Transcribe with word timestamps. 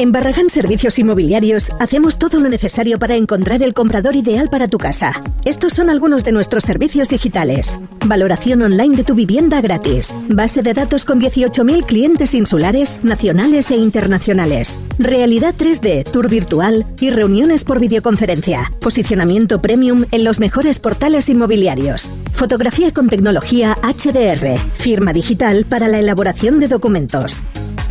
En 0.00 0.12
Barragán 0.12 0.48
Servicios 0.48 0.98
Inmobiliarios 0.98 1.68
hacemos 1.78 2.18
todo 2.18 2.40
lo 2.40 2.48
necesario 2.48 2.98
para 2.98 3.16
encontrar 3.16 3.62
el 3.62 3.74
comprador 3.74 4.16
ideal 4.16 4.48
para 4.48 4.66
tu 4.66 4.78
casa. 4.78 5.22
Estos 5.44 5.74
son 5.74 5.90
algunos 5.90 6.24
de 6.24 6.32
nuestros 6.32 6.64
servicios 6.64 7.10
digitales. 7.10 7.78
Valoración 8.06 8.62
online 8.62 8.96
de 8.96 9.04
tu 9.04 9.14
vivienda 9.14 9.60
gratis. 9.60 10.18
Base 10.30 10.62
de 10.62 10.72
datos 10.72 11.04
con 11.04 11.20
18.000 11.20 11.84
clientes 11.84 12.32
insulares, 12.32 13.00
nacionales 13.04 13.70
e 13.70 13.76
internacionales. 13.76 14.80
Realidad 14.98 15.54
3D, 15.54 16.10
tour 16.10 16.30
virtual 16.30 16.86
y 16.98 17.10
reuniones 17.10 17.62
por 17.62 17.78
videoconferencia. 17.78 18.72
Posicionamiento 18.80 19.60
premium 19.60 20.06
en 20.12 20.24
los 20.24 20.40
mejores 20.40 20.78
portales 20.78 21.28
inmobiliarios. 21.28 22.10
Fotografía 22.32 22.90
con 22.94 23.10
tecnología 23.10 23.76
HDR. 23.82 24.56
Firma 24.78 25.12
digital 25.12 25.66
para 25.66 25.88
la 25.88 25.98
elaboración 25.98 26.58
de 26.58 26.68
documentos. 26.68 27.40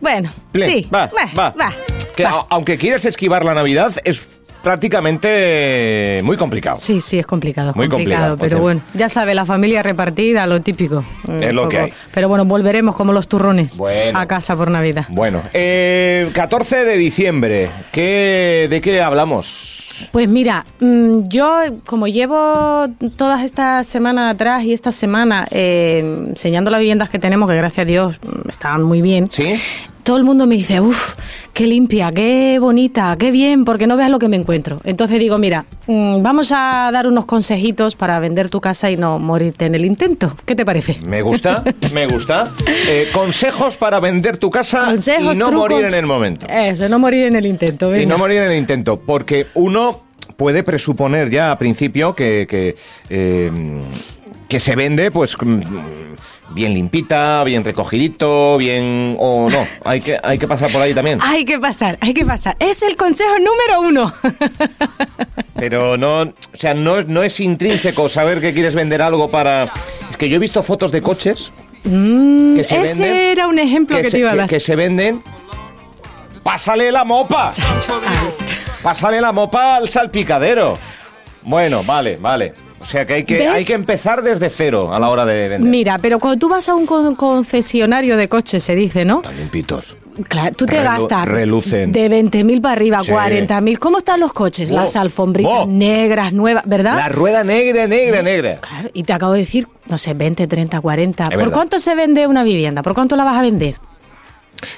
Bueno, 0.00 0.30
Ple, 0.50 0.66
sí. 0.66 0.88
Va, 0.92 1.08
Bah, 1.14 1.28
va. 1.38 1.50
va, 1.60 1.72
Que 2.16 2.24
va. 2.24 2.46
aunque 2.50 2.76
quieras 2.78 3.04
esquivar 3.04 3.44
la 3.44 3.54
Navidad, 3.54 3.92
es 4.04 4.26
prácticamente 4.62 6.18
muy 6.24 6.36
complicado. 6.36 6.76
Sí, 6.76 7.00
sí, 7.00 7.18
es 7.18 7.26
complicado, 7.26 7.72
Muy 7.74 7.88
complicado, 7.88 8.30
complicado, 8.30 8.36
pero 8.38 8.50
porque- 8.56 8.62
bueno, 8.62 8.80
ya 8.94 9.08
sabe, 9.08 9.34
la 9.34 9.44
familia 9.44 9.82
repartida, 9.82 10.46
lo 10.46 10.60
típico. 10.62 11.04
Es 11.40 11.52
lo 11.52 11.68
que 11.68 11.78
hay. 11.78 11.92
Pero 12.14 12.28
bueno, 12.28 12.44
volveremos 12.44 12.96
como 12.96 13.12
los 13.12 13.28
turrones 13.28 13.78
Bueno. 13.78 14.18
a 14.18 14.26
casa 14.26 14.56
por 14.56 14.70
Navidad. 14.70 15.06
Bueno, 15.08 15.42
eh, 15.52 16.30
14 16.32 16.84
de 16.84 16.96
diciembre, 16.96 17.68
¿qué, 17.90 18.66
¿de 18.70 18.80
qué 18.80 19.00
hablamos? 19.00 19.78
Pues 20.10 20.28
mira, 20.28 20.64
mm, 20.80 21.28
yo 21.28 21.60
como 21.86 22.08
llevo 22.08 22.88
todas 23.16 23.42
estas 23.42 23.86
semanas 23.86 24.34
atrás 24.34 24.64
y 24.64 24.72
esta 24.72 24.90
semana 24.90 25.46
eh, 25.50 26.00
enseñando 26.28 26.70
las 26.70 26.80
viviendas 26.80 27.08
que 27.08 27.18
tenemos, 27.18 27.48
que 27.48 27.56
gracias 27.56 27.80
a 27.82 27.84
Dios 27.84 28.16
mm, 28.22 28.48
estaban 28.48 28.82
muy 28.82 29.00
bien, 29.02 29.28
¿Sí? 29.30 29.60
Todo 30.02 30.16
el 30.16 30.24
mundo 30.24 30.46
me 30.46 30.56
dice, 30.56 30.80
uff, 30.80 31.14
qué 31.52 31.66
limpia, 31.66 32.10
qué 32.10 32.58
bonita, 32.58 33.16
qué 33.18 33.30
bien, 33.30 33.64
porque 33.64 33.86
no 33.86 33.96
veas 33.96 34.10
lo 34.10 34.18
que 34.18 34.28
me 34.28 34.36
encuentro. 34.36 34.80
Entonces 34.84 35.18
digo, 35.18 35.38
mira, 35.38 35.64
mm, 35.86 36.22
vamos 36.22 36.52
a 36.52 36.90
dar 36.92 37.06
unos 37.06 37.24
consejitos 37.24 37.94
para 37.96 38.18
vender 38.18 38.48
tu 38.50 38.60
casa 38.60 38.90
y 38.90 38.96
no 38.96 39.18
morirte 39.18 39.66
en 39.66 39.74
el 39.74 39.84
intento. 39.84 40.36
¿Qué 40.44 40.54
te 40.54 40.64
parece? 40.64 40.98
Me 41.04 41.22
gusta, 41.22 41.62
me 41.94 42.06
gusta. 42.06 42.50
Eh, 42.88 43.08
consejos 43.12 43.76
para 43.76 44.00
vender 44.00 44.38
tu 44.38 44.50
casa 44.50 44.86
Consejos, 44.86 45.36
y 45.36 45.38
no 45.38 45.46
trucos. 45.46 45.70
morir 45.70 45.86
en 45.86 45.94
el 45.94 46.06
momento. 46.06 46.46
Eso, 46.48 46.88
no 46.88 46.98
morir 46.98 47.26
en 47.26 47.36
el 47.36 47.46
intento. 47.46 47.94
Y 47.96 48.06
no 48.06 48.18
morir 48.18 48.38
en 48.38 48.50
el 48.50 48.58
intento, 48.58 49.00
porque 49.00 49.46
uno 49.54 50.02
puede 50.36 50.62
presuponer 50.62 51.30
ya 51.30 51.52
a 51.52 51.58
principio 51.58 52.14
que, 52.14 52.46
que, 52.48 52.74
eh, 53.10 53.50
que 54.52 54.60
se 54.60 54.76
vende 54.76 55.10
pues 55.10 55.34
mm, 55.40 55.62
bien 56.50 56.74
limpita, 56.74 57.42
bien 57.42 57.64
recogidito, 57.64 58.58
bien... 58.58 59.16
o 59.18 59.48
no, 59.48 59.66
hay 59.82 59.98
que, 59.98 60.18
hay 60.22 60.38
que 60.38 60.46
pasar 60.46 60.70
por 60.70 60.82
ahí 60.82 60.92
también. 60.92 61.18
Hay 61.22 61.46
que 61.46 61.58
pasar, 61.58 61.96
hay 62.02 62.12
que 62.12 62.26
pasar. 62.26 62.54
Es 62.58 62.82
el 62.82 62.98
consejo 62.98 63.32
número 63.38 63.80
uno. 63.80 64.12
Pero 65.54 65.96
no, 65.96 66.20
o 66.22 66.32
sea, 66.52 66.74
no, 66.74 67.02
no 67.02 67.22
es 67.22 67.40
intrínseco 67.40 68.10
saber 68.10 68.42
que 68.42 68.52
quieres 68.52 68.74
vender 68.74 69.00
algo 69.00 69.30
para... 69.30 69.72
Es 70.10 70.18
que 70.18 70.28
yo 70.28 70.36
he 70.36 70.38
visto 70.38 70.62
fotos 70.62 70.92
de 70.92 71.00
coches 71.02 71.50
Mm, 71.84 72.54
que 72.54 72.62
se 72.62 72.80
ese 72.80 73.02
venden... 73.02 73.16
era 73.32 73.48
un 73.48 73.58
ejemplo 73.58 73.96
que, 73.96 74.04
se, 74.04 74.10
te 74.12 74.18
iba 74.18 74.28
a 74.28 74.32
que- 74.32 74.38
dar. 74.38 74.48
que 74.50 74.60
se 74.60 74.76
venden... 74.76 75.22
¡Pásale 76.44 76.92
la 76.92 77.04
mopa! 77.04 77.50
¡Pásale 78.82 79.20
la 79.20 79.32
mopa 79.32 79.76
al 79.76 79.88
salpicadero! 79.88 80.78
Bueno, 81.42 81.82
vale, 81.82 82.18
vale. 82.18 82.52
O 82.82 82.84
sea 82.84 83.06
que 83.06 83.14
hay 83.14 83.24
que, 83.24 83.38
¿Ves? 83.38 83.50
hay 83.50 83.64
que 83.64 83.74
empezar 83.74 84.22
desde 84.22 84.50
cero 84.50 84.92
a 84.92 84.98
la 84.98 85.08
hora 85.08 85.24
de 85.24 85.48
vender. 85.48 85.70
Mira, 85.70 85.98
pero 85.98 86.18
cuando 86.18 86.38
tú 86.38 86.48
vas 86.48 86.68
a 86.68 86.74
un 86.74 86.84
con- 86.84 87.14
concesionario 87.14 88.16
de 88.16 88.28
coches, 88.28 88.62
se 88.62 88.74
dice, 88.74 89.04
¿no? 89.04 89.18
Están 89.18 89.36
limpitos. 89.36 89.96
Claro, 90.28 90.50
tú 90.54 90.66
te 90.66 90.78
Relu- 90.78 90.84
gastas 90.84 91.26
relucen. 91.28 91.90
de 91.92 92.08
20.000 92.10 92.60
para 92.60 92.72
arriba, 92.72 93.02
Sí. 93.02 93.12
40.000. 93.12 93.78
¿Cómo 93.78 93.98
están 93.98 94.20
los 94.20 94.32
coches? 94.34 94.70
Las 94.70 94.94
alfombritas 94.96 95.66
negras, 95.68 96.32
nuevas, 96.34 96.64
¿verdad? 96.66 96.96
La 96.96 97.08
rueda 97.08 97.44
negra, 97.44 97.86
negra, 97.86 98.20
negra. 98.20 98.58
Claro, 98.60 98.90
y 98.92 99.04
te 99.04 99.12
acabo 99.14 99.32
de 99.32 99.38
decir, 99.40 99.68
no 99.86 99.96
sé, 99.96 100.12
20, 100.12 100.46
30, 100.46 100.80
40. 100.82 101.24
¿Por 101.30 101.36
verdad. 101.38 101.52
cuánto 101.54 101.78
se 101.78 101.94
vende 101.94 102.26
una 102.26 102.42
vivienda? 102.44 102.82
¿Por 102.82 102.92
cuánto 102.94 103.16
la 103.16 103.24
vas 103.24 103.38
a 103.38 103.42
vender? 103.42 103.76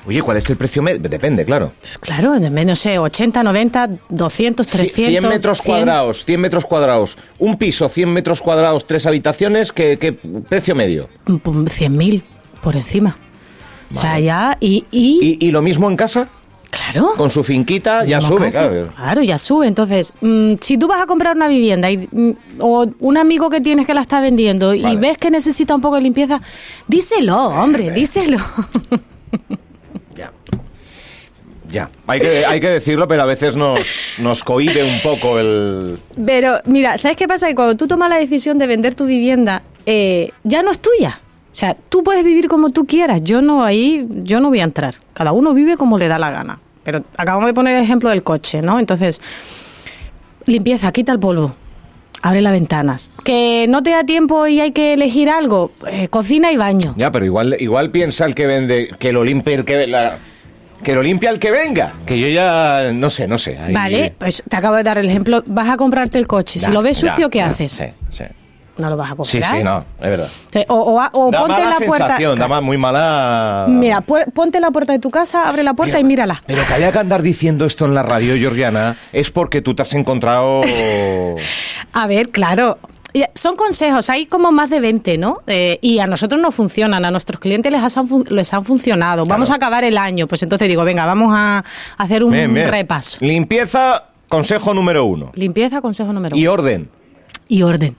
Oye, 0.07 0.23
¿cuál 0.23 0.37
es 0.37 0.49
el 0.51 0.57
precio 0.57 0.83
medio? 0.83 0.99
Depende, 1.01 1.45
claro. 1.45 1.73
Pues 1.81 1.99
claro, 1.99 2.39
no 2.39 2.77
sé, 2.77 2.99
80, 2.99 3.43
90, 3.43 3.91
200, 4.09 4.67
300. 4.67 4.95
100 4.95 5.29
metros 5.29 5.59
100. 5.59 5.75
cuadrados, 5.75 6.25
100 6.25 6.41
metros 6.41 6.65
cuadrados. 6.65 7.17
Un 7.39 7.57
piso, 7.57 7.89
100 7.89 8.13
metros 8.13 8.41
cuadrados, 8.41 8.87
tres 8.87 9.07
habitaciones, 9.07 9.73
¿qué, 9.73 9.99
qué 9.99 10.13
precio 10.13 10.75
medio? 10.75 11.09
Pum, 11.25 11.39
pum, 11.39 11.65
100.000 11.67 12.23
por 12.63 12.77
encima. 12.77 13.17
O 13.95 14.01
sea, 14.01 14.19
ya, 14.19 14.57
y, 14.61 14.85
y, 14.91 15.39
¿Y, 15.41 15.47
y 15.47 15.51
lo 15.51 15.63
mismo 15.63 15.89
en 15.89 15.97
casa? 15.97 16.29
claro. 16.75 17.11
Con 17.17 17.31
su 17.31 17.43
finquita 17.43 18.05
ya 18.05 18.21
sube, 18.21 18.51
claro. 18.51 18.89
Claro, 18.95 19.23
ya 19.23 19.39
sube. 19.39 19.67
Entonces, 19.67 20.13
mm, 20.21 20.55
si 20.61 20.77
tú 20.79 20.89
vas 20.89 21.03
a 21.03 21.07
comprar 21.07 21.37
una 21.37 21.49
vivienda 21.49 21.91
y, 21.91 22.09
mm, 22.11 22.33
o 22.61 22.87
un 23.01 23.17
amigo 23.17 23.51
que 23.51 23.61
tienes 23.61 23.87
que 23.87 23.95
la 23.95 24.01
está 24.01 24.21
vendiendo 24.21 24.69
Vale. 24.69 24.91
y 24.91 24.97
ves 24.97 25.19
que 25.19 25.31
necesita 25.31 25.75
un 25.75 25.81
poco 25.81 25.97
de 25.97 26.03
limpieza, 26.03 26.41
díselo, 26.89 27.37
hombre, 27.49 27.91
díselo. 27.91 28.39
Ya. 31.75 31.91
Hay 32.07 32.21
que, 32.21 32.47
hay 32.47 32.61
que 32.61 32.69
decirlo, 32.69 33.07
pero 33.09 33.23
a 33.23 33.27
veces 33.27 33.57
nos, 33.57 33.81
nos 34.21 34.45
cohíbe 34.45 34.83
un 34.85 35.01
poco 35.03 35.39
el... 35.39 35.99
Pero 36.25 36.61
mira, 36.65 36.97
¿sabes 36.99 37.17
qué 37.17 37.27
pasa? 37.29 37.49
Que 37.49 37.55
cuando 37.55 37.77
tú 37.77 37.87
tomas 37.87 38.09
la 38.09 38.17
decisión 38.17 38.59
de 38.59 38.67
vender 38.67 38.95
tu 38.95 39.07
vivienda, 39.07 39.63
eh, 39.85 40.31
ya 40.45 40.63
no 40.63 40.71
es 40.71 40.79
tuya. 40.81 41.21
O 41.53 41.57
sea, 41.57 41.77
tú 41.89 42.03
puedes 42.03 42.25
vivir 42.25 42.49
como 42.49 42.71
tú 42.71 42.85
quieras. 42.87 43.23
Yo 43.23 43.43
no 43.43 43.65
ahí, 43.65 44.07
yo 44.23 44.41
no 44.41 44.49
voy 44.49 44.61
a 44.61 44.65
entrar. 44.65 44.95
Cada 45.13 45.33
uno 45.33 45.53
vive 45.55 45.77
como 45.77 45.99
le 45.99 46.09
da 46.09 46.19
la 46.19 46.31
gana. 46.31 46.61
Pero 46.85 47.05
acabamos 47.17 47.47
de 47.49 47.55
poner 47.55 47.77
el 47.77 47.83
ejemplo 47.83 48.11
del 48.11 48.23
coche, 48.23 48.61
¿no? 48.63 48.79
Entonces, 48.79 49.21
limpieza, 50.47 50.93
quita 50.93 51.13
el 51.13 51.19
polvo. 51.19 51.55
Abre 52.23 52.41
las 52.41 52.53
ventanas. 52.53 53.11
Que 53.25 53.67
no 53.69 53.83
te 53.83 53.91
da 53.91 54.05
tiempo 54.05 54.47
y 54.47 54.61
hay 54.61 54.73
que 54.73 54.95
elegir 54.95 55.29
algo. 55.29 55.73
eh, 55.91 56.09
cocina 56.09 56.51
y 56.53 56.57
baño. 56.57 56.95
Ya, 56.97 57.11
pero 57.11 57.25
igual, 57.25 57.57
igual 57.59 57.91
piensa 57.91 58.25
el 58.25 58.35
que 58.35 58.47
vende, 58.47 58.91
que 58.99 59.13
lo 59.13 59.25
limpie 59.25 59.55
el 59.55 59.65
que... 59.65 59.87
la- 59.87 60.19
que 60.85 60.95
lo 60.95 61.03
limpia 61.03 61.31
el 61.31 61.41
que 61.41 61.51
venga. 61.51 61.93
Que 62.07 62.19
yo 62.21 62.29
ya... 62.29 62.93
No 62.93 63.11
sé, 63.11 63.27
no 63.27 63.39
sé. 63.39 63.59
ahí- 63.59 63.73
Vale, 63.75 64.15
pues 64.17 64.45
te 64.49 64.57
acabo 64.57 64.77
de 64.77 64.85
dar 64.85 64.99
el 64.99 65.09
ejemplo. 65.09 65.43
Vas 65.47 65.69
a 65.69 65.77
comprarte 65.77 66.19
el 66.19 66.29
coche. 66.29 66.61
Ya, 66.61 66.67
si 66.69 66.73
lo 66.73 66.83
ves 66.83 67.01
ya, 67.01 67.11
sucio, 67.11 67.29
¿qué 67.31 67.39
ya, 67.39 67.47
haces? 67.47 67.73
Sí, 67.73 67.85
sí. 68.11 68.25
No 68.77 68.91
lo 68.91 68.97
vas 68.97 69.07
a 69.13 69.15
Sí, 69.25 69.39
comprar. 69.41 69.57
sí, 69.57 69.63
no, 69.63 69.79
es 70.01 70.11
verdad. 70.11 70.29
O, 70.69 70.75
o- 70.75 70.97
o 71.13 71.31
da 71.31 71.39
ponte 71.41 71.53
mala 71.63 71.71
la 71.79 71.87
puerta. 71.87 72.07
sensación, 72.09 72.37
da 72.39 72.61
muy 72.61 72.77
mala... 72.77 73.67
Mira, 73.69 74.01
ponte 74.01 74.59
la 74.59 74.71
puerta 74.73 74.93
de 74.93 74.99
tu 74.99 75.11
casa, 75.11 75.49
abre 75.49 75.63
la 75.63 75.75
puerta 75.75 76.01
y 76.01 76.05
mírala. 76.05 76.43
Pero 76.45 76.67
que 76.67 76.75
haya 76.75 76.91
que 76.91 76.99
andar 76.99 77.23
diciendo 77.23 77.67
esto 77.67 77.85
en 77.87 77.95
la 77.95 78.03
radio, 78.03 78.37
Georgiana, 78.37 78.97
es 79.13 79.31
porque 79.31 79.63
tú 79.63 79.75
te 79.75 79.83
has 79.83 79.95
encontrado... 79.95 80.63
A 81.93 82.07
ver, 82.09 82.31
claro. 82.31 82.79
Son 83.35 83.55
consejos, 83.55 84.11
hay 84.11 84.27
como 84.27 84.51
más 84.51 84.71
de 84.71 84.81
20, 84.81 85.19
¿no? 85.19 85.43
Eh, 85.47 85.79
y 85.81 86.01
a 86.01 86.07
nosotros 86.07 86.41
no 86.41 86.51
funcionan, 86.51 87.05
a 87.05 87.11
nuestros 87.13 87.41
clientes 87.41 87.71
les 87.71 87.97
han, 87.97 88.07
les 88.29 88.53
han 88.53 88.65
funcionado. 88.65 89.25
Vamos 89.25 89.51
a 89.51 89.55
acabar 89.55 89.85
el 89.85 89.97
año, 89.99 90.27
pues 90.27 90.43
entonces 90.43 90.67
digo, 90.69 90.85
venga, 90.85 91.07
vamos 91.07 91.33
a 91.33 91.65
hacer 91.97 92.25
un 92.25 92.33
Bien, 92.33 92.53
bien. 92.53 92.69
repaso. 92.69 93.19
Limpieza, 93.21 94.05
consejo 94.29 94.75
número 94.75 95.05
uno. 95.05 95.31
Limpieza, 95.35 95.81
consejo 95.81 96.13
número 96.13 96.37
Y 96.37 96.43
uno. 96.43 96.53
orden. 96.55 96.89
Y 97.47 97.63
orden. 97.63 97.95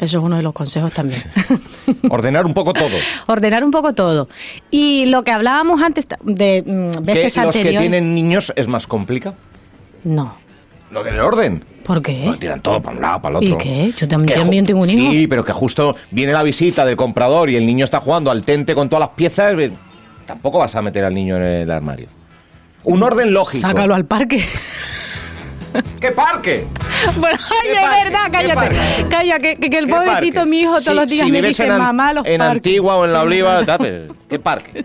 Eso 0.00 0.18
es 0.18 0.24
uno 0.24 0.36
de 0.36 0.42
los 0.42 0.52
consejos 0.52 0.92
también. 0.92 1.20
Ordenar 2.10 2.44
un 2.44 2.52
poco 2.52 2.72
todo. 2.74 2.90
Ordenar 3.26 3.62
un 3.64 3.70
poco 3.70 3.94
todo. 3.94 4.28
Y 4.70 5.06
lo 5.06 5.22
que 5.22 5.30
hablábamos 5.30 5.80
antes 5.80 6.06
de 6.24 6.62
mm, 6.66 7.04
Que 7.04 7.14
veces 7.14 7.36
los 7.44 7.56
que 7.56 7.70
tienen 7.70 8.14
niños 8.14 8.52
es 8.56 8.68
más 8.68 8.86
complicado. 8.86 9.36
No. 10.04 10.36
Lo 10.90 11.02
del 11.02 11.18
orden. 11.20 11.64
¿Por 11.84 12.02
qué? 12.02 12.24
Lo 12.24 12.36
tiran 12.36 12.60
todo 12.60 12.80
para 12.80 12.96
un 12.96 13.02
lado, 13.02 13.22
para 13.22 13.38
el 13.38 13.44
otro. 13.44 13.48
¿Y 13.48 13.62
qué? 13.62 13.92
Yo 13.96 14.08
también- 14.08 14.64
tengo 14.64 14.80
un 14.82 14.88
hijo. 14.90 15.10
Sí, 15.12 15.26
pero 15.26 15.44
que 15.44 15.52
justo 15.52 15.96
viene 16.10 16.32
la 16.32 16.42
visita 16.42 16.84
del 16.84 16.96
comprador 16.96 17.50
y 17.50 17.56
el 17.56 17.66
niño 17.66 17.84
está 17.84 18.00
jugando 18.00 18.30
al 18.30 18.42
tente 18.44 18.74
con 18.74 18.88
todas 18.88 19.08
las 19.08 19.16
piezas. 19.16 19.54
eh, 19.58 19.72
tampoco 20.26 20.58
vas 20.58 20.74
a 20.74 20.82
meter 20.82 21.04
al 21.04 21.14
niño 21.14 21.36
en 21.36 21.42
el 21.42 21.70
armario. 21.70 22.08
Un 22.84 23.02
orden 23.02 23.32
lógico. 23.32 23.60
Sácalo 23.60 23.94
al 23.94 24.04
parque. 24.04 24.44
¿Qué 26.00 26.10
parque? 26.12 26.66
Bueno, 27.18 27.38
ay, 27.40 27.58
¿Qué 27.62 27.72
es 27.72 27.78
parque? 27.80 28.04
verdad, 28.04 28.24
¿Qué 28.24 28.30
cállate. 28.30 28.76
Calla, 29.08 29.38
que, 29.38 29.50
el 29.52 29.58
¿Qué 29.86 29.86
pobrecito 29.86 30.46
mi 30.46 30.60
hijo 30.60 30.78
todos 30.80 30.94
los 30.96 31.06
días 31.08 31.26
si 31.26 31.32
me 31.32 31.42
dice, 31.42 31.64
en, 31.66 31.78
mamá, 31.78 32.12
los 32.12 32.26
En 32.26 32.38
parques. 32.38 32.56
Antigua 32.56 32.96
o 32.96 33.04
en 33.04 33.12
La 33.12 33.22
Oliva, 33.22 33.60
¿qué 34.28 34.38
parque? 34.38 34.84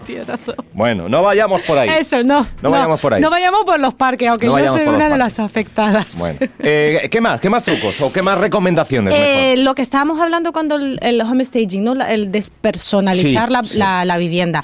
Bueno, 0.74 1.10
no 1.10 1.22
vayamos 1.24 1.62
por 1.64 1.78
ahí. 1.78 1.90
Eso, 2.00 2.24
no. 2.24 2.46
No 2.62 2.70
vayamos 2.72 3.00
por 3.00 3.14
ahí. 3.14 3.22
No 3.22 3.30
vayamos 3.30 3.64
por 3.66 3.80
los 3.80 3.94
parques, 3.94 4.28
aunque 4.30 4.46
No 4.48 4.60
yo 4.60 4.68
soy 4.74 4.86
una 4.86 5.10
de 5.10 5.18
las 5.18 5.40
afectadas. 5.40 6.18
Bueno, 6.20 6.38
eh, 6.60 7.08
¿qué 7.12 7.22
más? 7.22 7.40
¿Qué 7.40 7.50
más 7.50 7.64
trucos 7.64 8.00
o 8.02 8.12
qué 8.12 8.22
más 8.22 8.38
recomendaciones? 8.38 9.14
Eh, 9.18 9.56
lo 9.58 9.76
que 9.76 9.82
estábamos 9.82 10.20
hablando 10.20 10.52
cuando 10.54 10.76
el, 10.76 11.00
el 11.02 11.22
home 11.22 11.44
staging, 11.46 11.84
¿no? 11.84 11.94
El 12.04 12.32
despersonalizar 12.32 13.48
Sí, 13.48 13.54
la, 13.54 13.64
sí. 13.64 13.78
la- 13.78 14.06
la 14.06 14.18
vivienda, 14.18 14.64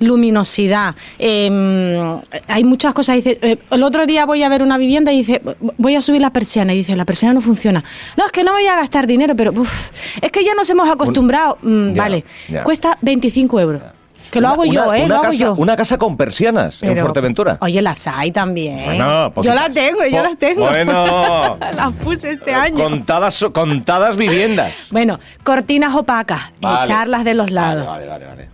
luminosidad. 0.00 0.94
eh, 1.18 2.16
hay 2.46 2.64
muchas 2.64 2.94
cosas. 2.94 3.16
Dice, 3.16 3.38
eh, 3.42 3.58
el 3.70 3.82
otro 3.82 4.06
día 4.06 4.26
voy 4.26 4.42
a 4.42 4.48
ver 4.48 4.62
una 4.62 4.78
vivienda 4.78 5.12
y 5.12 5.18
dice, 5.18 5.42
voy 5.76 5.94
a 5.94 6.00
subir 6.00 6.20
la 6.20 6.30
persiana 6.30 6.72
y 6.74 6.78
dice, 6.78 6.87
la 6.96 7.04
persiana 7.04 7.34
no 7.34 7.40
funciona. 7.40 7.82
No, 8.16 8.24
es 8.26 8.32
que 8.32 8.44
no 8.44 8.52
me 8.52 8.60
voy 8.60 8.66
a 8.68 8.76
gastar 8.76 9.06
dinero, 9.06 9.34
pero 9.36 9.52
uf, 9.52 9.90
es 10.20 10.30
que 10.32 10.44
ya 10.44 10.54
nos 10.54 10.68
hemos 10.70 10.88
acostumbrado. 10.88 11.58
Mm, 11.62 11.92
Ya, 11.94 12.02
vale, 12.02 12.24
ya. 12.48 12.62
cuesta 12.64 12.96
25 13.02 13.60
euros. 13.60 13.82
Que 14.30 14.42
lo 14.42 14.48
Una- 14.48 14.54
hago 14.54 14.64
yo, 14.66 14.84
una- 14.88 14.98
¿eh? 14.98 15.04
Una 15.04 15.08
lo 15.08 15.14
hago 15.14 15.22
casa, 15.24 15.34
yo. 15.38 15.54
Una 15.54 15.76
casa 15.76 15.96
con 15.96 16.16
persianas 16.18 16.82
en 16.82 16.98
Fuerteventura. 16.98 17.56
Oye, 17.62 17.80
las 17.80 18.06
hay 18.06 18.30
también. 18.30 18.84
Bueno, 18.84 19.32
yo 19.42 19.54
las 19.54 19.72
tengo, 19.72 20.04
yo 20.04 20.18
Po- 20.18 20.22
las 20.22 20.38
tengo. 20.38 20.68
bueno. 20.68 21.56
las 21.76 21.92
puse 22.02 22.32
este 22.32 22.52
año. 22.52 22.74
Contadas, 22.76 23.42
contadas 23.54 24.16
viviendas. 24.18 24.88
Bueno, 24.90 25.18
cortinas 25.42 25.94
opacas, 25.94 26.52
Vale. 26.60 26.84
echarlas 26.84 27.24
de 27.24 27.32
los 27.32 27.50
lados, 27.50 27.86
Vale, 27.86 28.06
vale, 28.06 28.24
vale. 28.26 28.26
vale. 28.44 28.48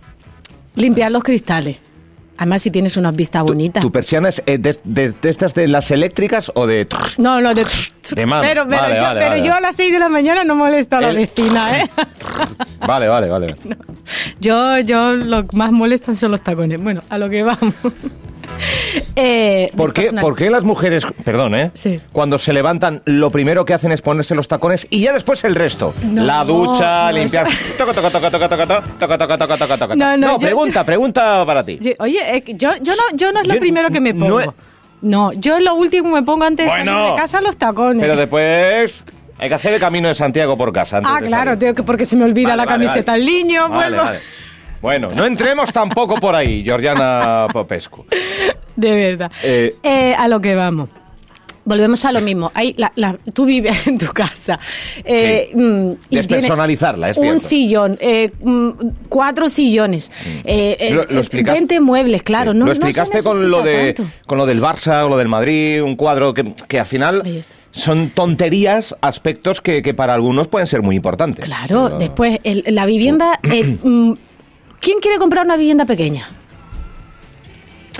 limpiar 0.75 1.11
los 1.11 1.23
cristales. 1.23 1.77
Además, 2.37 2.61
si 2.61 2.71
tienes 2.71 2.97
unas 2.97 3.15
vistas 3.15 3.43
¿Tu- 3.43 3.47
bonitas. 3.53 3.81
¿Tu 3.81 3.91
persiana 3.91 4.29
es 4.29 4.43
eh, 4.45 4.57
de, 4.57 4.77
de- 4.83 5.11
de 5.21 5.29
estas 5.29 5.53
de 5.53 5.67
las 5.69 5.89
eléctricas 5.91 6.51
o 6.55 6.67
de...? 6.67 6.87
No, 7.17 7.39
no, 7.39 7.53
de, 7.53 7.65
De 8.11 8.25
mano. 8.25 8.41
Pero, 8.47 8.65
pero, 8.67 8.81
Vale, 8.81 8.95
yo, 8.95 9.01
vale, 9.03 9.19
pero 9.21 9.29
vale. 9.31 9.47
yo 9.47 9.53
a 9.53 9.61
las 9.61 9.75
6 9.77 9.91
de 9.93 9.99
la 9.99 10.09
mañana 10.09 10.43
no 10.43 10.55
molesto 10.55 10.97
a 10.97 11.01
la 11.01 11.09
El- 11.11 11.15
vecina, 11.17 11.79
¿eh? 11.79 11.89
Vale, 12.85 13.07
vale, 13.07 13.29
vale. 13.29 13.55
yo, 14.39 14.77
yo 14.79 15.13
lo 15.13 15.45
más 15.53 15.71
molestan 15.71 16.15
son 16.15 16.31
los 16.31 16.41
tacones. 16.43 16.79
Bueno, 16.81 17.01
a 17.09 17.17
lo 17.17 17.29
que 17.29 17.41
vamos 17.43 17.73
eh, 19.15 19.67
¿Por, 19.75 19.93
qué, 19.93 20.11
¿Por, 20.11 20.35
qué, 20.35 20.49
las 20.49 20.63
mujeres, 20.63 21.05
perdón, 21.23 21.55
eh, 21.55 21.71
sí. 21.73 21.99
cuando 22.11 22.37
se 22.37 22.53
levantan, 22.53 23.01
lo 23.05 23.29
primero 23.31 23.65
que 23.65 23.73
hacen 23.73 23.91
es 23.91 24.01
ponerse 24.01 24.35
los 24.35 24.47
tacones 24.47 24.87
y 24.89 25.01
ya 25.01 25.13
después 25.13 25.43
el 25.43 25.55
resto? 25.55 25.93
No, 26.03 26.23
la 26.23 26.43
ducha, 26.43 27.11
no, 27.11 27.17
limpiar. 27.17 27.47
No, 29.95 30.17
no, 30.17 30.31
yo, 30.33 30.39
pregunta, 30.39 30.83
pregunta 30.83 31.45
para 31.45 31.63
ti. 31.63 31.77
Yo, 31.81 31.91
oye, 31.99 32.43
yo, 32.55 32.71
yo, 32.81 32.93
no, 32.95 33.17
yo 33.17 33.31
no 33.31 33.41
es 33.41 33.47
lo 33.47 33.59
primero 33.59 33.89
que 33.89 33.99
me 33.99 34.13
pongo. 34.13 34.41
No, 34.41 34.53
no, 35.01 35.33
yo 35.33 35.59
lo 35.59 35.75
último 35.75 36.09
me 36.09 36.23
pongo 36.23 36.45
antes 36.45 36.67
bueno, 36.67 36.91
de 36.91 36.97
salir 36.97 37.11
de 37.11 37.21
casa 37.21 37.41
los 37.41 37.57
tacones. 37.57 38.01
Pero 38.01 38.15
después. 38.15 39.03
Hay 39.37 39.49
que 39.49 39.55
hacer 39.55 39.73
el 39.73 39.81
camino 39.81 40.07
de 40.07 40.15
Santiago 40.15 40.57
por 40.57 40.71
casa. 40.71 40.97
Antes 40.97 41.11
ah, 41.13 41.19
claro, 41.21 41.57
tengo 41.57 41.73
que, 41.73 41.83
porque 41.83 42.05
se 42.05 42.15
me 42.15 42.23
olvida 42.23 42.49
vale, 42.49 42.57
la 42.57 42.65
vale, 42.65 42.85
camiseta 42.85 43.13
al 43.13 43.19
vale. 43.19 43.31
niño, 43.31 43.67
vuelvo. 43.67 44.03
Bueno, 44.85 45.09
no 45.15 45.25
entremos 45.25 45.73
tampoco 45.73 46.17
por 46.17 46.35
ahí, 46.35 46.63
Georgiana 46.63 47.47
Popescu. 47.51 48.05
De 48.75 48.95
verdad. 48.95 49.31
Eh, 49.41 49.75
Eh, 49.81 50.13
a 50.15 50.27
lo 50.27 50.39
que 50.39 50.53
vamos. 50.53 50.89
Volvemos 51.67 52.05
a 52.05 52.11
lo 52.11 52.21
mismo. 52.21 52.51
Hay 52.53 52.75
la- 52.77 52.91
la- 52.95 53.17
tú 53.33 53.45
vives 53.45 53.87
en 53.87 53.97
tu 53.97 54.05
casa. 54.13 54.59
eh, 55.03 55.47
Sí. 55.51 55.57
mm, 55.57 55.91
y 56.11 56.15
Despersonalizarla, 56.17 57.09
es 57.09 57.15
tiene 57.17 57.31
Un 57.31 57.39
cierto. 57.39 57.49
sillón, 57.49 57.97
eh, 57.99 58.31
mm, 58.43 58.69
cuatro 59.09 59.49
sillones, 59.49 60.11
eh, 60.43 60.89
Lo- 60.91 61.05
lo 61.05 61.19
explicaste- 61.19 61.59
20 61.61 61.79
muebles, 61.79 62.21
claro. 62.21 62.51
Sí. 62.51 62.59
No, 62.59 62.65
lo 62.65 62.73
no 62.75 62.75
se 62.75 62.87
explicaste 62.89 63.23
con 63.27 63.49
lo 63.49 63.63
de 63.63 63.93
tanto. 63.93 64.11
con 64.27 64.37
lo 64.37 64.45
del 64.45 64.61
Barça 64.61 65.03
o 65.05 65.09
lo 65.09 65.17
del 65.17 65.27
Madrid, 65.29 65.81
un 65.81 65.95
cuadro 65.95 66.35
que, 66.35 66.53
que 66.67 66.79
al 66.79 66.85
final 66.85 67.23
son 67.71 68.11
tonterías, 68.11 68.95
aspectos 69.01 69.59
que, 69.61 69.81
que 69.81 69.95
para 69.95 70.13
algunos 70.13 70.47
pueden 70.47 70.67
ser 70.67 70.83
muy 70.83 70.95
importantes. 70.95 71.43
Claro, 71.45 71.85
Pero- 71.85 71.97
después 71.97 72.39
el- 72.43 72.63
la 72.67 72.85
vivienda. 72.85 73.39
mm, 73.83 74.13
¿Quién 74.85 74.99
quiere 74.99 75.17
comprar 75.17 75.43
una 75.45 75.57
vivienda 75.57 75.83
pequeña? 75.85 76.27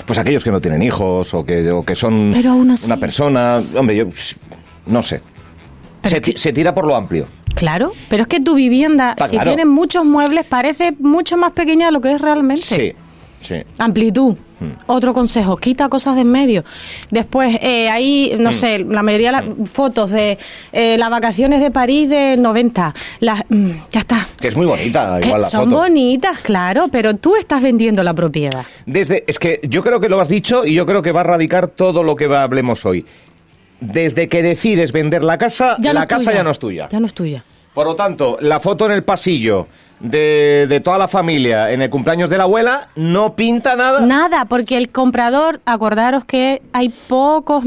Pues 0.05 0.19
aquellos 0.19 0.43
que 0.43 0.51
no 0.51 0.61
tienen 0.61 0.83
hijos 0.83 1.33
o 1.33 1.43
que, 1.43 1.71
o 1.71 1.83
que 1.83 1.95
son 1.95 2.29
Pero 2.31 2.51
aún 2.51 2.69
así- 2.69 2.85
una 2.85 2.97
persona, 2.97 3.59
hombre, 3.75 3.95
yo 3.95 4.05
no 4.85 5.01
sé. 5.01 5.19
Se, 6.03 6.21
que- 6.21 6.53
tira 6.53 6.75
por 6.75 6.85
lo 6.85 6.95
amplio. 6.95 7.25
Claro, 7.55 7.91
pero 8.07 8.21
es 8.21 8.27
que 8.27 8.39
tu 8.39 8.53
vivienda, 8.53 9.11
Está 9.13 9.25
si 9.27 9.37
claro. 9.37 9.49
tiene 9.49 9.65
muchos 9.65 10.05
muebles, 10.05 10.45
parece 10.45 10.93
mucho 10.99 11.37
más 11.37 11.53
pequeña 11.53 11.87
de 11.87 11.91
lo 11.91 12.01
que 12.01 12.11
es 12.11 12.21
realmente. 12.21 12.61
Sí, 12.61 12.93
sí. 13.47 13.55
Amplitud. 13.77 14.35
Hmm. 14.59 14.71
Otro 14.87 15.13
consejo, 15.13 15.57
quita 15.57 15.89
cosas 15.89 16.15
de 16.15 16.21
en 16.21 16.31
medio. 16.31 16.63
Después, 17.11 17.57
eh, 17.61 17.89
ahí, 17.89 18.31
Hmm. 18.35 18.41
no 18.41 18.51
sé, 18.51 18.79
la 18.79 19.03
mayoría 19.03 19.31
de 19.31 19.37
las 19.37 19.69
fotos 19.69 20.11
de 20.11 20.37
eh, 20.71 20.97
las 20.97 21.09
vacaciones 21.09 21.61
de 21.61 21.71
París 21.71 22.09
de 22.09 22.37
90. 22.37 22.93
Las, 23.19 23.43
mm, 23.49 23.69
ya 23.91 23.99
está. 23.99 24.27
Que 24.39 24.47
es 24.47 24.55
muy 24.57 24.65
bonita, 24.65 25.19
igual 25.23 25.41
la 25.41 25.47
son 25.47 25.65
foto. 25.65 25.75
bonitas, 25.83 26.39
claro, 26.39 26.87
pero 26.91 27.15
tú 27.15 27.35
estás 27.35 27.61
vendiendo 27.61 28.01
la 28.03 28.13
propiedad. 28.13 28.65
Desde, 28.85 29.23
es 29.27 29.39
que 29.39 29.59
yo 29.63 29.83
creo 29.83 29.99
que 29.99 30.07
lo 30.09 30.19
has 30.21 30.29
dicho 30.29 30.65
y 30.65 30.73
yo 30.73 30.85
creo 30.85 31.01
que 31.01 31.11
va 31.11 31.21
a 31.21 31.23
radicar 31.25 31.67
todo 31.67 32.01
lo 32.03 32.15
que 32.15 32.27
va- 32.27 32.43
hablemos 32.43 32.85
hoy. 32.85 33.05
Desde 33.81 34.29
que 34.29 34.41
decides 34.41 34.91
vender 34.93 35.21
la 35.21 35.37
casa, 35.37 35.75
Ya 35.79 35.93
la 35.93 36.07
casa 36.07 36.25
tuya. 36.25 36.33
ya 36.37 36.43
no 36.43 36.51
es 36.51 36.59
tuya. 36.59 36.87
Ya 36.89 36.99
no 36.99 37.05
es 37.05 37.13
tuya. 37.13 37.43
Por 37.75 37.85
lo 37.85 37.95
tanto, 37.95 38.37
la 38.41 38.59
foto 38.59 38.85
en 38.87 38.93
el 38.93 39.03
pasillo 39.03 39.67
de, 39.99 40.65
de 40.67 40.79
toda 40.79 40.97
la 40.97 41.07
familia 41.07 41.71
en 41.71 41.81
el 41.83 41.89
cumpleaños 41.91 42.29
de 42.29 42.37
la 42.37 42.45
abuela 42.45 42.87
no 42.95 43.35
pinta 43.35 43.75
nada. 43.75 43.99
Nada, 44.01 44.45
porque 44.45 44.77
el 44.77 44.89
comprador, 44.89 45.61
acordaros 45.65 46.25
que 46.25 46.61
hay 46.73 46.89
pocos 46.89 47.63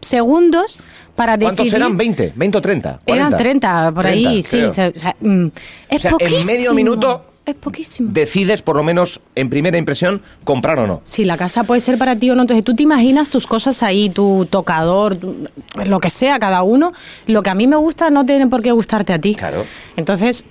segundos 0.00 0.78
para 1.16 1.38
¿Cuántos 1.38 1.66
decidir. 1.66 1.82
eran? 1.84 1.98
¿20? 1.98 2.34
¿20 2.34 2.56
o 2.56 2.60
30? 2.60 2.88
Eran 3.06 3.30
40. 3.32 3.36
30, 3.36 3.92
por 3.92 4.06
ahí, 4.06 4.22
30, 4.42 4.42
sí. 4.48 4.56
creo. 4.58 4.74
sea, 4.74 4.88
o 4.88 4.98
sea, 4.98 5.16
mm, 5.20 5.46
es 5.88 5.96
O 5.96 6.00
sea, 6.00 6.10
en 6.10 6.18
poquísimo. 6.18 6.46
medio 6.52 6.74
minuto 6.74 7.24
Es 7.44 7.56
poquísimo. 7.56 8.10
Decides, 8.12 8.62
por 8.62 8.76
lo 8.76 8.84
menos 8.84 9.20
en 9.34 9.50
primera 9.50 9.76
impresión, 9.76 10.22
comprar 10.44 10.78
o 10.78 10.86
no. 10.86 11.00
Si 11.02 11.24
la 11.24 11.36
casa 11.36 11.64
puede 11.64 11.80
ser 11.80 11.98
para 11.98 12.14
ti 12.14 12.30
o 12.30 12.36
no, 12.36 12.42
entonces 12.42 12.64
tú 12.64 12.74
te 12.76 12.84
imaginas 12.84 13.30
tus 13.30 13.48
cosas 13.48 13.82
ahí, 13.82 14.10
tu 14.10 14.46
tocador, 14.48 15.16
tu- 15.16 15.48
lo 15.84 15.98
que 15.98 16.08
sea, 16.08 16.38
cada 16.38 16.62
uno. 16.62 16.92
Lo 17.26 17.42
que 17.42 17.50
a 17.50 17.54
mí 17.54 17.66
me 17.66 17.74
gusta 17.76 18.10
no 18.10 18.24
tiene 18.24 18.46
por 18.46 18.62
qué 18.62 18.70
gustarte 18.70 19.12
a 19.12 19.18
ti. 19.18 19.34
Claro. 19.34 19.64
Entonces, 19.96 20.44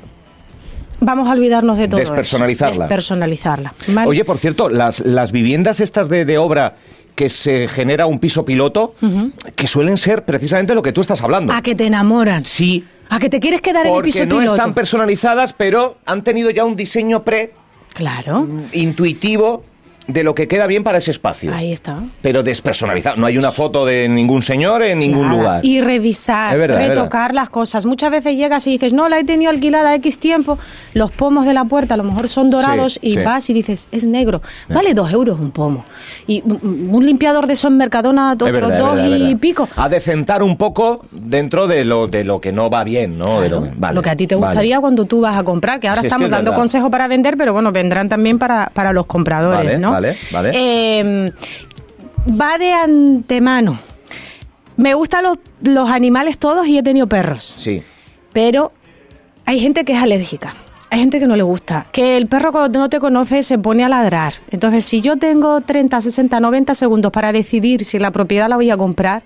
vamos 1.00 1.30
a 1.30 1.32
olvidarnos 1.32 1.78
de 1.78 1.88
todo. 1.88 2.02
eso. 2.02 2.12
Despersonalizarla. 2.12 2.86
Despersonalizarla. 2.86 3.74
¿vale? 3.88 4.10
Oye, 4.10 4.26
por 4.26 4.38
cierto, 4.38 4.68
las, 4.68 5.00
las 5.00 5.32
viviendas 5.32 5.80
estas 5.80 6.10
de, 6.10 6.26
de 6.26 6.38
obra 6.38 6.76
que 7.16 7.30
se 7.30 7.68
genera 7.68 8.06
un 8.06 8.20
piso 8.20 8.46
piloto, 8.46 8.96
que 9.56 9.68
suelen 9.68 9.98
ser 9.98 10.24
precisamente 10.26 10.74
lo 10.76 10.82
que 10.82 10.92
tú 10.94 11.02
estás 11.02 11.22
hablando. 11.22 11.54
a 11.54 11.62
que 11.62 11.76
te 11.76 11.86
enamoran. 11.86 12.46
Sí, 12.46 12.86
A 13.12 13.20
que 13.20 13.30
te 13.30 13.40
quieres 13.42 13.60
quedar 13.62 13.86
en 13.86 13.90
el 13.92 13.94
porque 13.94 14.06
piso 14.08 14.26
no 14.26 14.38
piloto. 14.38 14.56
están 14.56 14.74
personalizadas, 14.74 15.52
pero 15.54 15.98
han 16.06 16.24
tenido 16.24 16.50
ya 16.50 16.64
un 16.66 16.76
diseño 16.78 17.24
pre 17.24 17.54
Claro. 17.94 18.48
intuitivo 18.72 19.64
de 20.08 20.24
lo 20.24 20.34
que 20.36 20.48
queda 20.48 20.68
bien 20.68 20.84
para 20.84 20.98
ese 20.98 21.12
espacio. 21.12 21.54
Ahí 21.54 21.72
está. 21.72 22.00
Pero 22.22 22.44
despersonalizado. 22.44 23.18
No 23.18 23.28
hay 23.28 23.38
una 23.38 23.52
foto 23.52 23.86
de 23.86 24.10
ningún 24.10 24.42
señor 24.42 24.82
en 24.84 25.00
ningún 25.00 25.28
Nada. 25.28 25.38
lugar. 25.38 25.66
Y 25.66 25.80
revisar, 25.82 26.58
verdad, 26.58 26.88
retocar 26.88 27.34
las 27.36 27.50
cosas. 27.50 27.86
Muchas 27.86 28.12
veces 28.12 28.36
llegas 28.36 28.66
y 28.68 28.72
dices, 28.72 28.94
no, 28.94 29.08
la 29.10 29.20
he 29.20 29.24
tenido 29.24 29.52
alquilada 29.52 29.94
X 29.96 30.18
tiempo, 30.20 30.58
los 30.94 31.12
pomos 31.12 31.46
de 31.46 31.54
la 31.54 31.66
puerta 31.66 31.94
a 31.94 31.98
lo 31.98 32.04
mejor 32.04 32.28
son 32.30 32.50
dorados 32.50 32.94
Sí, 32.94 33.00
y 33.04 33.12
sí. 33.14 33.20
vas 33.24 33.50
y 33.50 33.54
dices, 33.54 33.88
es 33.92 34.06
negro. 34.06 34.42
Vale 34.70 34.94
dos 34.94 35.12
euros 35.12 35.40
un 35.40 35.52
pomo. 35.52 35.86
Y 36.28 36.42
un, 36.46 37.06
limpiador 37.06 37.48
de 37.48 37.54
eso 37.54 37.68
en 37.68 37.78
Mercadona, 37.78 38.34
otros 38.34 38.52
verdad, 38.52 38.78
dos 38.80 38.96
verdad, 38.96 39.18
y 39.30 39.36
pico. 39.36 39.68
A 39.76 39.88
decentar 39.88 40.44
un 40.44 40.58
poco 40.58 41.06
dentro 41.12 41.68
de 41.68 41.86
lo, 41.86 42.08
de 42.08 42.24
lo 42.24 42.42
que 42.42 42.52
no 42.52 42.70
va 42.70 42.84
bien, 42.84 43.18
¿no? 43.18 43.42
De 43.42 43.50
lo, 43.50 43.68
vale, 43.76 43.96
lo 43.96 44.02
que 44.02 44.10
a 44.10 44.16
ti 44.16 44.28
te 44.28 44.36
vale. 44.36 44.48
gustaría 44.48 44.80
cuando 44.80 45.06
tú 45.06 45.22
vas 45.22 45.38
a 45.38 45.44
comprar, 45.44 45.80
que 45.80 45.88
ahora 45.88 46.02
Sí, 46.02 46.08
es 46.08 46.10
que 46.10 46.16
estamos 46.16 46.26
es 46.26 46.32
dando 46.32 46.52
verdad. 46.52 46.62
consejo 46.62 46.90
para 46.92 47.08
vender, 47.08 47.38
pero 47.38 47.54
bueno, 47.54 47.72
vendrán 47.72 48.10
también 48.10 48.38
para, 48.40 48.70
para 48.74 48.94
los 48.94 49.06
compradores, 49.06 49.66
Vale, 49.66 49.80
¿no? 49.80 49.91
Vale, 49.92 50.18
vale. 50.32 50.52
Eh, 50.54 51.32
va 52.30 52.58
de 52.58 52.74
antemano. 52.74 53.80
Me 54.78 54.94
gustan 54.94 55.24
los, 55.24 55.38
los 55.62 55.90
animales 55.90 56.38
todos 56.38 56.66
y 56.68 56.78
he 56.78 56.84
tenido 56.84 57.08
perros. 57.08 57.56
Sí. 57.60 57.84
Pero 58.34 58.72
hay 59.46 59.60
gente 59.60 59.84
que 59.86 59.94
es 59.94 60.00
alérgica. 60.02 60.56
Hay 60.90 61.00
gente 61.00 61.20
que 61.20 61.28
no 61.28 61.38
le 61.38 61.44
gusta. 61.44 61.88
Que 61.92 62.18
el 62.18 62.28
perro 62.28 62.52
cuando 62.52 62.80
no 62.80 62.90
te 62.90 63.00
conoce 63.00 63.44
se 63.44 63.58
pone 63.58 63.84
a 63.86 63.90
ladrar. 63.90 64.34
Entonces, 64.50 64.84
si 64.84 65.00
yo 65.00 65.16
tengo 65.16 65.62
30, 65.62 66.02
60, 66.02 66.40
90 66.40 66.74
segundos 66.76 67.12
para 67.14 67.32
decidir 67.32 67.86
si 67.86 67.98
la 67.98 68.12
propiedad 68.12 68.50
la 68.50 68.58
voy 68.58 68.70
a 68.72 68.78
comprar, 68.78 69.24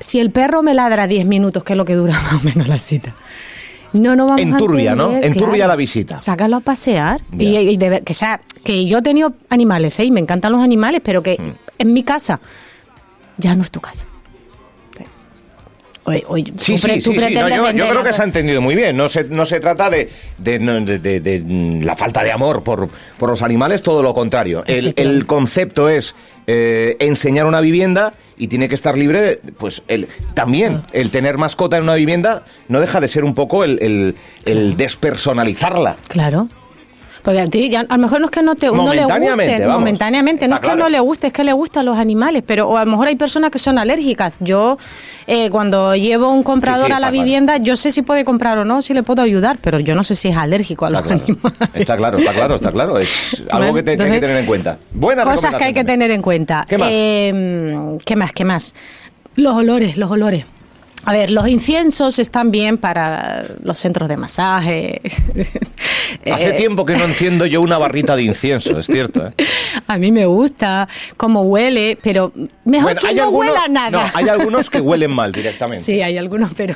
si 0.00 0.18
el 0.18 0.32
perro 0.32 0.62
me 0.62 0.74
ladra 0.74 1.06
10 1.06 1.26
minutos, 1.26 1.62
que 1.62 1.74
es 1.74 1.76
lo 1.76 1.84
que 1.84 1.94
dura 1.94 2.20
más 2.32 2.42
o 2.42 2.44
menos 2.44 2.66
la 2.66 2.78
cita. 2.78 3.14
No, 3.94 4.14
no 4.16 4.26
vamos 4.26 4.40
Enturbia, 4.42 4.92
a 4.92 4.94
¿no? 4.94 5.06
entender, 5.06 5.32
Enturbia 5.32 5.66
la 5.66 5.76
visita. 5.76 6.18
Sácalo 6.18 6.56
a 6.56 6.60
pasear. 6.60 7.22
Y, 7.38 7.56
y 7.56 7.76
de 7.78 8.02
que, 8.02 8.12
sea, 8.12 8.40
que 8.62 8.84
yo 8.86 8.98
he 8.98 9.02
tenido 9.02 9.32
animales, 9.48 9.98
¿eh? 10.00 10.04
Y 10.04 10.10
me 10.10 10.20
encantan 10.20 10.52
los 10.52 10.60
animales, 10.62 11.00
pero 11.02 11.22
que 11.22 11.36
Mm. 11.38 11.52
en 11.78 11.92
mi 11.92 12.02
casa 12.02 12.40
ya 13.38 13.54
no 13.56 13.62
es 13.62 13.70
tu 13.70 13.80
casa. 13.80 14.04
Oye, 16.06 16.22
oye, 16.28 16.52
Sí, 16.58 16.76
sí, 16.76 17.00
sí, 17.00 17.00
sí. 17.28 17.34
No, 17.34 17.48
yo, 17.48 17.88
creo 17.90 18.04
que 18.04 18.12
se 18.12 18.20
ha 18.20 18.24
entendido 18.24 18.60
muy 18.60 18.74
bien. 18.74 18.94
No 18.96 19.08
se, 19.08 19.24
no 19.24 19.46
se 19.46 19.58
trata 19.60 19.88
de, 19.88 20.10
de- 20.38 20.58
de- 20.58 20.98
de- 20.98 21.20
de- 21.20 21.20
de 21.20 21.84
la 21.84 21.96
falta 21.96 22.22
de 22.22 22.30
amor 22.30 22.62
por, 22.62 22.88
por 23.18 23.30
los 23.30 23.40
animales, 23.42 23.82
todo 23.82 24.02
lo 24.02 24.12
contrario. 24.12 24.62
El, 24.66 24.92
el 24.96 25.24
concepto 25.26 25.88
es 25.88 26.14
eh, 26.46 26.96
enseñar 27.00 27.46
una 27.46 27.62
vivienda 27.62 28.12
y 28.36 28.48
tiene 28.48 28.68
que 28.68 28.74
estar 28.74 28.98
libre 28.98 29.20
de, 29.22 29.36
pues, 29.58 29.82
el, 29.88 30.08
también 30.34 30.82
el 30.92 31.10
tener 31.10 31.38
mascota 31.38 31.78
en 31.78 31.84
una 31.84 31.94
vivienda 31.94 32.42
no 32.68 32.80
deja 32.80 33.00
de 33.00 33.08
ser 33.08 33.24
un 33.24 33.34
poco 33.34 33.64
el, 33.64 33.78
el- 33.80 34.14
el 34.44 34.76
despersonalizarla. 34.76 35.96
Claro. 36.08 36.48
Porque 37.24 37.40
a 37.40 37.46
ti, 37.46 37.70
ya, 37.70 37.80
a 37.88 37.96
lo 37.96 38.02
mejor 38.02 38.20
no 38.20 38.26
es 38.26 38.30
que 38.30 38.42
no 38.42 38.54
te 38.54 38.66
no 38.66 38.92
le 38.92 39.02
guste, 39.06 39.60
vamos. 39.60 39.78
momentáneamente, 39.78 40.46
no 40.46 40.56
es 40.56 40.58
Está 40.60 40.68
que 40.72 40.74
claro. 40.76 40.82
no 40.84 40.88
le 40.90 41.00
guste, 41.00 41.28
es 41.28 41.32
que 41.32 41.42
le 41.42 41.54
gustan 41.54 41.86
los 41.86 41.96
animales, 41.96 42.42
pero 42.46 42.68
o 42.68 42.76
a 42.76 42.84
lo 42.84 42.90
mejor 42.90 43.08
hay 43.08 43.16
personas 43.16 43.50
que 43.50 43.58
son 43.58 43.78
alérgicas. 43.78 44.36
Yo, 44.40 44.76
eh, 45.26 45.48
cuando 45.48 45.96
llevo 45.96 46.28
un 46.28 46.42
comprador 46.42 46.84
Sí, 46.84 46.86
sí, 46.88 46.92
a 46.92 47.00
la 47.00 47.08
claro. 47.08 47.12
vivienda, 47.24 47.56
yo 47.56 47.76
sé 47.76 47.90
si 47.92 48.02
puede 48.02 48.26
comprar 48.26 48.58
o 48.58 48.66
no, 48.66 48.82
si 48.82 48.92
le 48.92 49.02
puedo 49.02 49.22
ayudar, 49.22 49.56
pero 49.62 49.80
yo 49.80 49.94
no 49.94 50.04
sé 50.04 50.14
si 50.16 50.28
es 50.28 50.36
alérgico 50.36 50.84
a 50.84 50.90
los 50.90 51.00
claro, 51.00 51.22
animales. 51.24 51.58
está 51.72 51.96
claro, 51.96 52.18
está 52.18 52.32
claro, 52.34 52.54
está 52.56 52.70
claro. 52.72 52.98
Es 52.98 53.42
algo 53.50 53.72
que, 53.74 53.82
te- 53.82 53.96
que 53.96 54.02
hay 54.02 54.10
que 54.10 54.16
entonces, 54.16 54.20
tener 54.20 54.36
en 54.36 54.46
cuenta. 54.46 54.78
Buena 54.92 55.22
Cosas 55.24 55.54
que 55.54 55.64
hay 55.64 55.72
que 55.72 55.84
tener 55.84 56.10
en 56.10 56.20
cuenta. 56.20 56.66
¿Qué 56.68 56.76
más? 56.76 56.88
Eh, 56.92 57.98
¿Qué 58.04 58.16
más? 58.16 58.32
¿Qué 58.32 58.44
más? 58.44 58.74
Los 59.36 59.54
olores, 59.54 59.96
los 59.96 60.10
olores. 60.10 60.44
A 61.06 61.12
ver, 61.12 61.30
los 61.30 61.46
inciensos 61.48 62.18
están 62.18 62.50
bien 62.50 62.78
para 62.78 63.44
los 63.62 63.78
centros 63.78 64.08
de 64.08 64.16
masaje. 64.16 65.00
Hace 66.32 66.50
Eh, 66.50 66.52
tiempo 66.56 66.84
que 66.86 66.96
no 66.96 67.04
enciendo 67.04 67.44
yo 67.46 67.60
una 67.60 67.76
barrita 67.78 68.16
de 68.16 68.22
incienso, 68.22 68.78
es 68.78 68.86
cierto. 68.86 69.26
¿eh? 69.26 69.32
A 69.86 69.98
mí 69.98 70.10
me 70.12 70.24
gusta 70.26 70.88
cómo 71.16 71.42
huele, 71.42 71.98
pero 72.02 72.32
mejor 72.64 72.94
Bueno, 72.94 73.00
que 73.02 73.14
no 73.14 73.22
algunos- 73.24 73.48
huela 73.50 73.68
nada. 73.68 73.90
No, 73.90 74.10
hay 74.14 74.28
algunos 74.28 74.70
que 74.70 74.80
huelen 74.80 75.10
mal 75.10 75.32
directamente. 75.32 75.84
Sí, 75.84 76.00
hay 76.00 76.16
algunos, 76.16 76.54
pero 76.54 76.74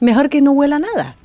mejor 0.00 0.28
que 0.28 0.40
no 0.42 0.52
huela 0.52 0.78
nada. 0.78 1.16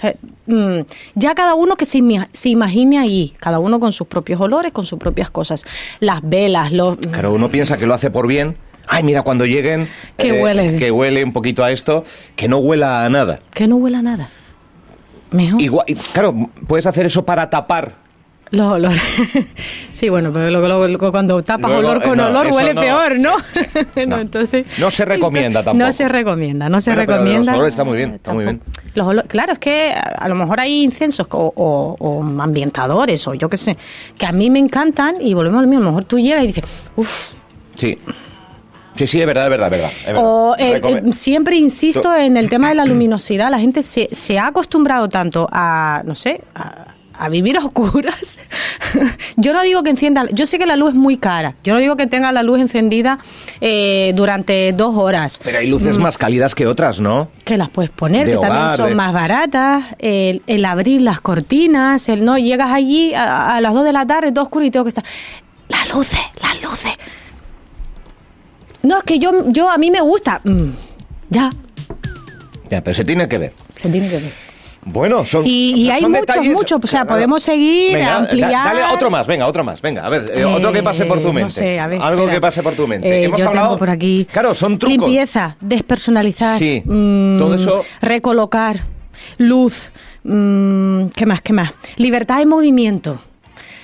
Mm, 0.45 0.81
ya 1.15 1.35
cada 1.35 1.55
uno 1.55 1.75
que 1.75 1.85
se, 1.85 2.01
se 2.31 2.49
imagine 2.49 2.97
ahí, 2.99 3.33
cada 3.39 3.59
uno 3.59 3.79
con 3.79 3.91
sus 3.91 4.07
propios 4.07 4.39
olores, 4.39 4.71
con 4.71 4.85
sus 4.85 4.99
propias 4.99 5.29
cosas. 5.31 5.65
Las 5.99 6.21
velas, 6.23 6.71
los... 6.71 6.97
Claro, 6.97 7.33
uno 7.33 7.49
piensa 7.49 7.77
que 7.77 7.85
lo 7.85 7.93
hace 7.93 8.09
por 8.09 8.27
bien. 8.27 8.55
Ay, 8.87 9.03
mira, 9.03 9.23
cuando 9.23 9.45
lleguen... 9.45 9.89
eh, 10.17 10.21
Que 10.23 10.31
huele. 10.41 10.75
Que 10.77 10.91
huele 10.91 11.23
un 11.23 11.33
poquito 11.33 11.63
a 11.63 11.71
esto, 11.71 12.03
que 12.35 12.47
no 12.47 12.57
huela 12.57 13.05
a 13.05 13.09
nada. 13.09 13.39
Que 13.53 13.67
no 13.67 13.75
huela 13.77 14.01
nada. 14.01 14.27
Mejor. 15.31 15.61
Igual, 15.61 15.85
claro, 16.13 16.49
puedes 16.67 16.85
hacer 16.85 17.05
eso 17.05 17.25
para 17.25 17.49
tapar. 17.49 17.95
Los 18.49 18.71
olores. 18.71 19.01
sí, 19.91 20.07
bueno, 20.07 20.31
pero 20.31 20.49
luego, 20.49 20.87
luego- 20.87 21.11
cuando 21.11 21.43
tapas 21.43 21.69
Luego, 21.69 21.89
olor 21.89 22.01
con 22.01 22.13
eh, 22.13 22.15
no, 22.23 22.27
olor 22.29 22.47
huele 22.53 22.73
no, 22.73 22.79
peor, 22.79 23.19
¿no? 23.19 23.33
sí, 23.53 23.59
sí, 23.93 24.05
No, 24.07 24.17
entonces, 24.19 24.65
No 24.79 24.89
se 24.89 25.03
recomienda 25.03 25.59
tampoco. 25.65 25.85
No 25.85 25.91
se 25.91 26.07
recomienda, 26.07 26.69
no 26.69 26.79
se 26.79 26.91
Bueno, 26.91 27.05
pero 27.07 27.17
recomienda. 27.17 27.51
los 27.51 27.55
olores 27.57 27.73
está 27.73 27.83
muy 27.83 27.97
bien, 27.97 28.13
está 28.13 28.31
muy 28.33 28.45
bien. 28.45 28.61
Los 28.95 29.05
olores- 29.05 29.29
claro, 29.29 29.51
es 29.51 29.59
que 29.59 29.89
a, 29.91 29.99
a 29.99 30.29
lo 30.29 30.35
mejor 30.35 30.61
hay 30.61 30.81
incensos 30.81 31.27
o, 31.29 31.51
o- 31.57 31.95
o 31.99 32.41
ambientadores 32.41 33.27
o 33.27 33.33
yo 33.33 33.49
qué 33.49 33.57
sé, 33.57 33.75
que 34.17 34.25
a 34.25 34.31
mí 34.31 34.49
me 34.49 34.59
encantan 34.59 35.15
y 35.19 35.33
volvemos 35.33 35.59
al 35.59 35.67
mismo. 35.67 35.81
A 35.81 35.85
lo 35.87 35.91
mejor 35.91 36.05
tú 36.05 36.17
llegas 36.17 36.45
y 36.45 36.47
dices, 36.47 36.63
uff, 36.95 37.31
Sí. 37.75 37.97
Sí, 38.97 39.07
sí, 39.07 39.19
es 39.21 39.25
verdad, 39.27 39.45
es 39.45 39.49
verdad, 39.51 39.67
es 39.67 39.71
verdad. 39.79 39.91
es 39.99 40.05
verdad. 40.07 40.21
o 40.23 40.55
eh, 40.57 40.81
eh, 40.83 41.13
siempre 41.13 41.55
insisto 41.55 42.15
en 42.15 42.37
el 42.37 42.49
tema 42.49 42.69
de 42.69 42.75
la 42.75 42.85
luminosidad. 42.85 43.49
La 43.51 43.59
gente 43.59 43.83
se, 43.83 44.09
se 44.11 44.39
ha 44.39 44.47
acostumbrado 44.47 45.07
tanto 45.09 45.47
a, 45.51 46.01
no 46.05 46.15
sé, 46.15 46.41
a, 46.55 46.93
a 47.19 47.29
vivir 47.29 47.57
a 47.57 47.65
oscuras. 47.65 48.39
yo 49.37 49.53
no 49.53 49.61
digo 49.63 49.81
que 49.83 49.89
encienda, 49.89 50.25
yo 50.31 50.45
sé 50.45 50.59
que 50.59 50.65
la 50.65 50.75
luz 50.75 50.89
es 50.89 50.95
muy 50.95 51.17
cara. 51.17 51.55
Yo 51.63 51.73
no 51.73 51.79
digo 51.79 51.95
que 51.95 52.07
tenga 52.07 52.31
la 52.31 52.43
luz 52.43 52.59
encendida 52.59 53.17
eh, 53.61 54.11
durante 54.15 54.71
dos 54.73 54.95
horas. 54.95 55.41
Pero 55.43 55.57
hay 55.59 55.67
luces 55.67 55.97
más 55.97 56.17
cálidas 56.17 56.53
que 56.55 56.67
otras, 56.67 56.99
¿no? 57.01 57.29
Que 57.43 57.57
las 57.57 57.69
puedes 57.69 57.89
poner, 57.91 58.25
De 58.27 58.33
que 58.33 58.37
también 58.39 58.69
son 58.75 58.89
de- 58.89 58.95
más 58.95 59.13
baratas. 59.13 59.83
El, 59.99 60.41
el 60.47 60.63
abrir 60.65 61.01
las 61.01 61.19
cortinas, 61.21 62.07
el 62.09 62.23
no, 62.23 62.37
llegas 62.37 62.71
allí 62.71 63.13
a, 63.13 63.55
a 63.55 63.61
las 63.61 63.73
dos 63.73 63.83
de 63.83 63.93
la 63.93 64.05
tarde, 64.05 64.31
todo 64.31 64.43
oscuro 64.43 64.63
y 64.65 64.71
tengo 64.71 64.85
que 64.85 64.89
estar. 64.89 65.03
Las 65.69 65.93
luces, 65.93 66.19
las 66.41 66.61
luces. 66.63 66.93
No, 68.83 68.97
es 68.99 69.03
que 69.03 69.19
yo, 69.19 69.31
yo 69.51 69.69
a 69.69 69.77
mí 69.77 69.91
me 69.91 70.01
gusta. 70.01 70.41
Mm, 70.43 70.69
ya, 71.29 71.51
Ya, 72.69 72.81
pero 72.83 72.93
se 72.93 73.05
tiene 73.05 73.27
que 73.27 73.37
ver. 73.37 73.53
se 73.75 73.89
tiene 73.89 74.07
que 74.09 74.17
ver. 74.17 74.31
Bueno, 74.89 75.25
son. 75.25 75.45
Y- 75.45 75.73
y 75.73 75.89
hay 75.91 76.01
muchos, 76.05 76.21
detalles- 76.25 76.53
muchos, 76.53 76.79
o 76.81 76.87
sea, 76.87 77.03
podemos 77.03 77.43
seguir, 77.43 77.93
Venga, 77.93 78.17
ampliar. 78.19 78.51
da- 78.51 78.63
Dale 78.73 78.83
otro 78.95 79.09
más, 79.09 79.27
venga, 79.27 79.45
otro 79.45 79.63
más. 79.65 79.81
Venga, 79.81 80.05
a 80.05 80.09
ver, 80.09 80.31
eh, 80.33 80.45
otro 80.45 80.71
que 80.71 80.81
pase 80.81 81.05
por 81.05 81.19
tu 81.19 81.27
Eh, 81.29 81.33
mente. 81.33 81.43
No 81.43 81.49
sé, 81.49 81.77
a 81.79 81.87
ver. 81.87 82.01
Algo 82.01 82.21
espera. 82.23 82.33
que 82.33 82.41
pase 82.41 82.63
por 82.63 82.73
tu 82.73 82.87
mente. 82.87 83.09
Eh, 83.09 83.23
Hemos 83.25 83.37
yo 83.39 83.49
hablado. 83.49 83.67
tengo 83.67 83.79
por 83.79 83.89
aquí. 83.89 84.25
Claro, 84.31 84.53
son 84.53 84.79
trucos. 84.79 84.97
Limpieza, 85.09 85.57
despersonalizar. 85.59 86.57
Sí, 86.57 86.81
mm, 86.85 87.37
todo 87.37 87.55
eso- 87.55 87.83
Recolocar, 88.01 88.77
luz. 89.37 89.91
mm, 90.23 91.07
¿Qué 91.15 91.25
más? 91.25 91.41
¿Qué 91.41 91.51
más? 91.51 91.71
Libertad 91.97 92.37
de 92.37 92.45
movimiento. 92.45 93.19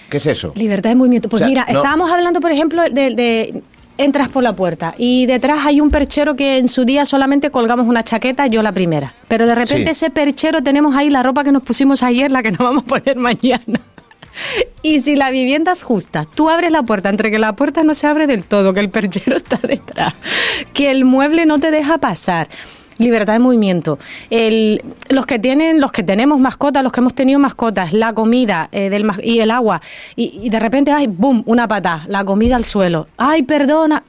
¿Qué 0.09 0.17
es 0.17 0.25
eso? 0.27 0.53
Libertad 0.55 0.91
de 0.91 0.95
movimiento. 0.95 1.27
Pues 1.27 1.41
O 1.41 1.45
sea, 1.45 1.49
mira, 1.49 1.65
no- 1.69 1.79
estábamos 1.79 2.11
hablando, 2.11 2.39
por 2.39 2.51
ejemplo, 2.51 2.81
de, 2.83 3.13
de- 3.15 3.61
Entras 3.97 4.29
por 4.29 4.41
la 4.43 4.53
puerta 4.53 4.95
y 4.97 5.27
detrás 5.27 5.65
hay 5.65 5.79
un 5.79 5.91
perchero 5.91 6.35
que 6.35 6.57
en 6.57 6.67
su 6.67 6.83
día 6.83 7.05
solamente 7.05 7.51
colgamos 7.51 7.87
una 7.87 8.03
chaqueta, 8.03 8.47
yo 8.47 8.63
la 8.63 8.71
primera. 8.71 9.13
Pero 9.27 9.45
de 9.45 9.53
repente 9.53 9.93
Sí. 9.93 10.05
ese 10.05 10.09
perchero 10.09 10.63
tenemos 10.63 10.95
ahí 10.95 11.09
la 11.11 11.21
ropa 11.21 11.43
que 11.43 11.51
nos 11.51 11.61
pusimos 11.61 12.01
ayer, 12.01 12.31
la 12.31 12.41
que 12.41 12.49
nos 12.51 12.59
vamos 12.59 12.83
a 12.85 12.87
poner 12.87 13.15
mañana. 13.17 13.79
Y 14.81 15.01
si 15.01 15.15
la 15.15 15.29
vivienda 15.29 15.71
es 15.73 15.83
justa, 15.83 16.25
tú 16.25 16.49
abres 16.49 16.71
la 16.71 16.81
puerta, 16.81 17.09
entre 17.09 17.29
que 17.29 17.37
la 17.37 17.55
puerta 17.55 17.83
no 17.83 17.93
se 17.93 18.07
abre 18.07 18.25
del 18.25 18.43
todo, 18.43 18.73
que 18.73 18.79
el 18.79 18.89
perchero 18.89 19.37
está 19.37 19.57
detrás, 19.57 20.15
que 20.73 20.89
el 20.89 21.05
mueble 21.05 21.45
no 21.45 21.59
te 21.59 21.69
deja 21.69 21.99
pasar. 21.99 22.47
Libertad 22.97 23.33
de 23.33 23.39
movimiento. 23.39 23.99
El- 24.29 24.81
los 25.09 25.25
que 25.25 25.39
tienen, 25.39 25.79
los 25.81 25.91
que 25.91 26.03
tenemos 26.03 26.39
mascotas, 26.39 26.83
los 26.83 26.91
que 26.91 26.99
hemos 26.99 27.13
tenido 27.13 27.39
mascotas, 27.39 27.93
la 27.93 28.13
comida 28.13 28.69
eh, 28.71 28.89
del, 28.89 29.05
y 29.23 29.39
el 29.39 29.51
agua, 29.51 29.81
y, 30.15 30.41
y 30.43 30.49
de 30.49 30.59
repente, 30.59 30.91
ay, 30.91 31.07
boom, 31.07 31.43
una 31.45 31.67
patada, 31.67 32.05
la 32.07 32.23
comida 32.23 32.55
al 32.55 32.65
suelo. 32.65 33.07
Ay, 33.17 33.43
perdona. 33.43 34.03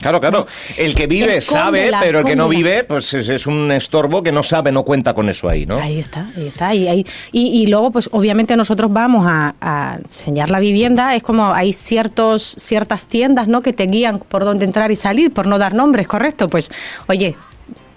Claro, 0.00 0.20
claro. 0.20 0.46
El 0.76 0.94
que 0.94 1.08
vive 1.08 1.40
sabe, 1.40 1.90
pero 2.00 2.20
el 2.20 2.24
que 2.24 2.36
no 2.36 2.48
vive, 2.48 2.84
pues 2.84 3.12
es, 3.14 3.28
es 3.28 3.48
un 3.48 3.72
estorbo 3.72 4.22
que 4.22 4.30
no 4.30 4.44
sabe, 4.44 4.70
no 4.70 4.84
cuenta 4.84 5.12
con 5.12 5.28
eso 5.28 5.48
ahí, 5.48 5.66
¿no? 5.66 5.76
Ahí 5.76 5.98
está, 5.98 6.24
ahí 6.36 6.46
está. 6.46 6.72
Y, 6.72 6.86
ahí- 6.86 7.06
y, 7.32 7.62
y 7.62 7.66
luego, 7.66 7.90
pues 7.90 8.08
obviamente 8.12 8.56
nosotros 8.56 8.92
vamos 8.92 9.26
a, 9.28 9.56
a 9.60 9.96
enseñar 9.96 10.50
la 10.50 10.60
vivienda. 10.60 11.16
Es 11.16 11.24
como 11.24 11.52
hay 11.52 11.72
ciertos 11.72 12.42
ciertas 12.58 13.08
tiendas, 13.08 13.48
¿no? 13.48 13.60
Que 13.60 13.72
te 13.72 13.86
guían 13.86 14.20
por 14.20 14.44
dónde 14.44 14.66
entrar 14.66 14.92
y 14.92 14.96
salir, 14.96 15.32
por 15.32 15.48
no 15.48 15.58
dar 15.58 15.74
nombres, 15.74 16.06
¿correcto? 16.06 16.48
Pues, 16.48 16.70
oye, 17.08 17.34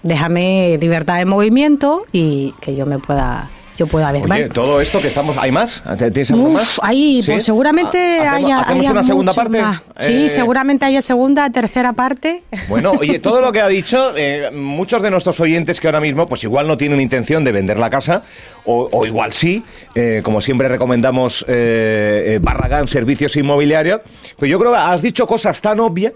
déjame 0.02 0.78
libertad 0.80 1.18
de 1.18 1.24
movimiento 1.24 2.04
y 2.12 2.54
que 2.60 2.74
yo 2.74 2.86
me 2.86 2.98
pueda, 2.98 3.48
yo 3.78 3.86
pueda 3.86 4.10
ver. 4.12 4.22
Oye, 4.22 4.28
¿vale? 4.28 4.48
todo 4.48 4.80
esto 4.80 5.00
que 5.00 5.06
estamos... 5.08 5.36
¿Hay 5.38 5.50
más? 5.52 5.82
¿Tienes 5.98 6.30
algo 6.30 6.44
Uf, 6.48 6.52
más? 6.54 6.76
ahí, 6.82 7.22
¿Sí? 7.22 7.30
pues 7.32 7.44
seguramente 7.44 7.98
Ha- 8.20 8.32
hacemos- 8.34 8.44
haya, 8.44 8.60
¿Hacemos 8.60 8.80
haya 8.84 8.92
una 8.92 9.02
segunda 9.02 9.32
parte? 9.32 9.62
más. 9.62 9.80
Sí, 10.00 10.24
Eh, 10.26 10.28
seguramente 10.28 10.84
haya 10.84 11.00
segunda, 11.00 11.48
tercera 11.50 11.92
parte. 11.92 12.42
Bueno, 12.68 12.92
oye, 13.00 13.18
todo 13.18 13.40
lo 13.40 13.52
que 13.52 13.60
ha 13.60 13.68
dicho, 13.68 14.12
eh, 14.16 14.50
muchos 14.52 15.02
de 15.02 15.10
nuestros 15.10 15.38
oyentes 15.40 15.80
que 15.80 15.88
ahora 15.88 16.00
mismo, 16.00 16.26
pues 16.26 16.44
igual 16.44 16.66
no 16.68 16.76
tienen 16.76 17.00
intención 17.00 17.44
de 17.44 17.52
vender 17.52 17.78
la 17.78 17.90
casa, 17.90 18.22
o, 18.64 18.88
o 18.92 19.06
igual 19.06 19.32
sí, 19.32 19.64
eh, 19.94 20.20
como 20.24 20.40
siempre 20.40 20.68
recomendamos 20.68 21.44
eh, 21.48 22.34
eh, 22.34 22.38
Barragán 22.42 22.86
Servicios 22.88 23.36
Inmobiliarios, 23.36 24.00
pues 24.38 24.50
yo 24.50 24.58
creo 24.58 24.72
que 24.72 24.78
has 24.78 25.02
dicho 25.02 25.26
cosas 25.26 25.60
tan 25.60 25.80
obvias, 25.80 26.12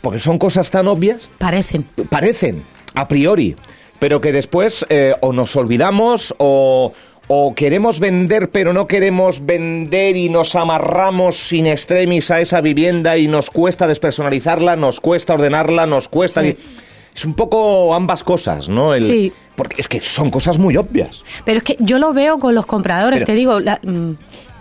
porque 0.00 0.20
son 0.20 0.38
cosas 0.38 0.70
tan 0.70 0.88
obvias, 0.88 1.28
Parecen. 1.38 1.86
parecen 2.08 2.62
a 2.94 3.08
priori, 3.08 3.56
pero 3.98 4.20
que 4.20 4.32
después 4.32 4.86
eh, 4.88 5.14
o 5.20 5.32
nos 5.32 5.56
olvidamos 5.56 6.34
o, 6.38 6.92
o 7.28 7.54
queremos 7.54 8.00
vender 8.00 8.50
pero 8.50 8.72
no 8.72 8.86
queremos 8.86 9.44
vender 9.44 10.16
y 10.16 10.28
nos 10.28 10.54
amarramos 10.54 11.36
sin 11.36 11.66
extremis 11.66 12.30
a 12.30 12.40
esa 12.40 12.60
vivienda 12.60 13.16
y 13.18 13.28
nos 13.28 13.50
cuesta 13.50 13.86
despersonalizarla, 13.86 14.76
nos 14.76 15.00
cuesta 15.00 15.34
ordenarla, 15.34 15.86
nos 15.86 16.08
cuesta... 16.08 16.42
Sí. 16.42 16.56
Es 17.16 17.24
un 17.24 17.34
poco 17.34 17.94
ambas 17.94 18.22
cosas, 18.22 18.68
¿no? 18.68 18.92
El- 18.94 19.02
Sí. 19.04 19.32
Porque 19.56 19.80
es 19.80 19.88
que 19.88 20.00
son 20.00 20.28
cosas 20.28 20.58
muy 20.58 20.76
obvias. 20.76 21.22
Pero 21.46 21.56
es 21.58 21.64
que 21.64 21.76
yo 21.80 21.98
lo 21.98 22.12
veo 22.12 22.38
con 22.38 22.54
los 22.54 22.66
compradores, 22.66 23.20
Pero- 23.20 23.26
te 23.26 23.34
digo, 23.34 23.58
la- 23.58 23.80
mm, 23.82 24.10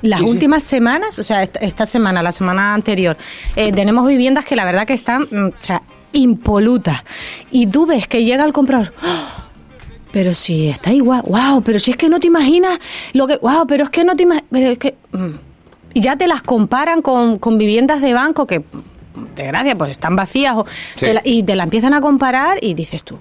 las 0.04 0.20
Sí, 0.20 0.26
sí. 0.26 0.32
últimas 0.32 0.64
semanas, 0.64 1.20
o 1.20 1.24
sea, 1.24 1.44
esta, 1.44 1.60
esta 1.60 1.86
semana, 1.86 2.24
la 2.24 2.32
semana 2.32 2.74
anterior, 2.74 3.18
eh, 3.58 3.74
tenemos 3.74 4.08
viviendas 4.08 4.46
que 4.46 4.56
la 4.56 4.64
verdad 4.64 4.88
que 4.88 4.94
están, 4.94 5.24
mm, 5.30 5.48
o 5.48 5.52
sea, 5.64 5.82
impolutas. 6.14 7.04
Y 7.52 7.68
tú 7.68 7.86
ves 7.86 8.08
que 8.08 8.24
llega 8.24 8.46
el 8.46 8.54
comprador. 8.54 8.94
¡Ah! 9.02 9.48
Pero 10.14 10.34
si 10.34 10.70
está 10.70 10.94
igual, 10.94 11.24
wow, 11.28 11.62
pero 11.62 11.78
si 11.78 11.92
es 11.92 11.98
que 11.98 12.08
no 12.08 12.22
te 12.22 12.28
imaginas 12.28 12.80
lo 13.12 13.28
que, 13.28 13.36
wow, 13.36 13.68
pero 13.68 13.84
es 13.84 13.90
que 13.90 14.06
no 14.06 14.16
te 14.16 14.24
imaginas, 14.24 14.48
pero 14.50 14.72
es 14.72 14.78
que... 14.78 14.96
mm. 15.12 15.32
Y 15.94 16.02
ya 16.02 16.16
te 16.18 16.28
las 16.28 16.42
comparan 16.42 17.02
con, 17.02 17.38
con 17.38 17.58
viviendas 17.58 18.00
de 18.02 18.14
banco 18.14 18.46
que, 18.48 18.64
de 19.36 19.44
gracia, 19.48 19.76
pues 19.76 19.92
están 19.92 20.16
vacías 20.16 20.56
o 20.56 20.66
Sí. 20.66 21.00
te 21.06 21.14
la- 21.14 21.22
y 21.24 21.44
te 21.44 21.56
la 21.56 21.64
empiezan 21.64 21.94
a 21.94 22.02
comparar 22.02 22.58
y 22.62 22.74
dices 22.74 23.04
tú, 23.04 23.18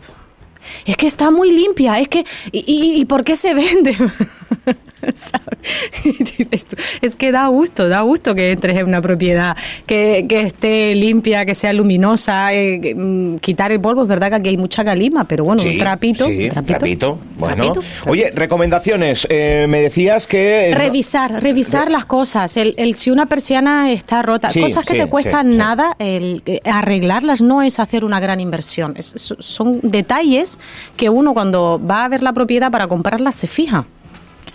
es 0.86 0.96
que 0.96 1.06
está 1.06 1.30
muy 1.30 1.50
limpia, 1.50 1.98
es 2.00 2.08
que... 2.08 2.24
¿Y, 2.50 2.64
y- 2.66 3.00
y 3.00 3.04
por 3.04 3.22
qué 3.24 3.36
se 3.36 3.52
vende? 3.54 3.96
es 7.02 7.16
que 7.16 7.32
da 7.32 7.46
gusto, 7.48 7.88
da 7.88 8.00
gusto 8.02 8.34
que 8.34 8.52
entres 8.52 8.76
en 8.76 8.86
una 8.88 9.00
propiedad, 9.02 9.56
que, 9.86 10.26
que 10.28 10.42
esté 10.42 10.94
limpia, 10.94 11.44
que 11.44 11.54
sea 11.54 11.72
luminosa, 11.72 12.52
eh, 12.54 12.94
mm, 12.94 13.36
quitar 13.36 13.72
el 13.72 13.80
polvo. 13.80 14.02
Es 14.02 14.08
verdad 14.08 14.30
que 14.30 14.36
aquí 14.36 14.48
hay 14.50 14.56
mucha 14.56 14.84
calima, 14.84 15.24
pero 15.24 15.44
bueno, 15.44 15.62
un 15.62 15.78
trapito. 15.78 16.24
Sí, 16.26 16.44
un 16.44 16.48
trapito. 16.50 16.78
trapito. 16.78 17.18
Bueno. 17.38 17.72
Trapito. 17.72 18.10
Oye, 18.10 18.32
recomendaciones. 18.34 19.26
Eh, 19.30 19.66
me 19.68 19.80
decías 19.82 20.26
que... 20.26 20.72
Revisar, 20.74 21.42
revisar 21.42 21.90
las 21.90 22.04
cosas. 22.04 22.56
El, 22.56 22.74
el 22.78 22.94
si 22.94 23.10
una 23.10 23.26
persiana 23.26 23.92
está 23.92 24.22
rota, 24.22 24.50
Sí, 24.50 24.60
cosas 24.60 24.84
que 24.84 24.94
sí, 24.94 24.98
te 25.00 25.06
cuestan 25.08 25.46
sí, 25.46 25.52
sí. 25.52 25.58
nada, 25.58 25.96
el, 25.98 26.42
eh, 26.46 26.60
arreglarlas 26.64 27.40
no 27.42 27.62
es 27.62 27.78
hacer 27.78 28.04
una 28.04 28.20
gran 28.20 28.40
inversión. 28.40 28.94
Es- 28.96 29.34
son 29.38 29.80
detalles 29.82 30.58
que 30.96 31.08
uno 31.10 31.34
cuando 31.34 31.80
va 31.84 32.04
a 32.04 32.08
ver 32.08 32.22
la 32.22 32.32
propiedad 32.32 32.70
para 32.70 32.86
comprarlas 32.86 33.34
se 33.34 33.46
fija. 33.46 33.84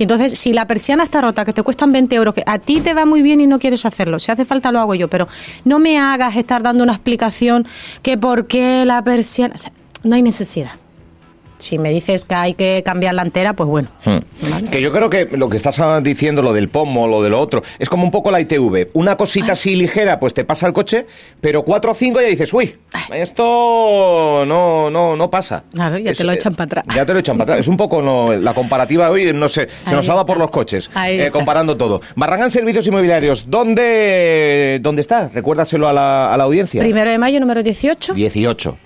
Entonces, 0.04 0.40
si 0.40 0.54
la 0.54 0.66
persiana 0.66 1.04
está 1.04 1.22
rota, 1.22 1.46
que 1.46 1.54
te 1.54 1.64
cuestan 1.64 1.92
20 1.92 2.16
euros, 2.16 2.34
que 2.34 2.44
a 2.46 2.60
ti 2.60 2.82
te 2.82 2.94
va 2.94 3.06
muy 3.06 3.22
bien 3.22 3.42
y 3.42 3.48
no 3.48 3.60
quieres 3.60 3.86
hacerlo, 3.86 4.20
si 4.20 4.32
hace 4.32 4.46
falta 4.46 4.72
lo 4.72 4.80
hago 4.80 4.96
yo, 4.96 5.10
pero 5.10 5.28
no 5.66 5.80
me 5.80 6.00
hagas 6.00 6.36
estar 6.36 6.64
dando 6.64 6.84
una 6.84 6.94
explicación 6.94 7.68
que 8.02 8.18
por 8.18 8.48
qué 8.48 8.86
la 8.86 9.04
persiana... 9.04 9.54
o 9.56 9.58
sea, 9.58 9.72
no 10.04 10.16
hay 10.16 10.22
necesidad. 10.22 10.72
Si 11.60 11.78
me 11.78 11.92
dices 11.92 12.26
que 12.26 12.36
hay 12.36 12.54
que 12.54 12.82
cambiar 12.86 13.14
la 13.14 13.22
entera, 13.22 13.54
pues 13.54 13.70
bueno. 13.70 13.90
Hmm. 14.06 14.20
Vale. 14.50 14.70
Que 14.70 14.82
yo 14.82 14.92
creo 14.92 15.10
que 15.10 15.26
lo 15.26 15.50
que 15.50 15.58
estás 15.58 15.80
diciendo, 16.02 16.42
lo 16.42 16.54
del 16.54 16.70
pomo, 16.70 17.08
lo 17.08 17.22
de 17.22 17.30
lo 17.30 17.40
otro, 17.40 17.62
es 17.78 17.90
como 17.90 18.04
un 18.04 18.12
poco 18.12 18.32
la 18.32 18.42
ITV. 18.42 18.90
Una 18.94 19.18
cosita 19.18 19.54
así 19.54 19.76
ligera, 19.76 20.20
pues 20.20 20.34
te 20.34 20.46
pasa 20.46 20.68
el 20.68 20.74
coche, 20.74 21.06
pero 21.42 21.64
cuatro 21.64 21.92
o 21.92 21.94
cinco 21.94 22.22
ya 22.22 22.28
dices, 22.28 22.54
uy, 22.54 22.76
esto 23.14 24.44
no, 24.46 24.90
no, 24.90 25.16
no 25.16 25.30
pasa. 25.30 25.64
Claro, 25.74 25.98
ya 25.98 26.14
te 26.14 26.24
lo 26.24 26.32
eh, 26.32 26.36
echan 26.36 26.56
para 26.56 26.66
atrás. 26.66 26.86
Ya 26.96 27.06
te 27.06 27.14
lo 27.14 27.20
echan 27.20 27.38
para 27.38 27.54
atrás. 27.54 27.60
Es 27.60 27.68
un 27.68 27.78
poco 27.78 28.02
no, 28.02 28.34
la 28.34 28.54
comparativa 28.54 29.10
hoy, 29.10 29.34
no 29.34 29.50
sé, 29.50 29.68
se 29.68 29.90
Ahí 29.90 29.96
nos 29.96 30.08
ha 30.10 30.14
dado 30.14 30.26
por 30.26 30.38
los 30.38 30.50
coches, 30.50 30.90
eh, 31.06 31.30
comparando 31.32 31.76
todo. 31.76 32.02
Barragán 32.16 32.52
Servicios 32.52 32.88
Inmobiliarios, 32.88 33.50
¿dónde, 33.50 34.80
dónde 34.82 35.02
está? 35.02 35.30
Recuérdaselo 35.30 35.88
a 35.88 35.94
la, 35.94 36.34
a 36.34 36.38
la 36.38 36.44
audiencia. 36.46 36.82
Primero 36.82 37.12
de 37.12 37.18
mayo, 37.18 37.40
número 37.40 37.64
18, 37.64 38.14
18. 38.14 38.78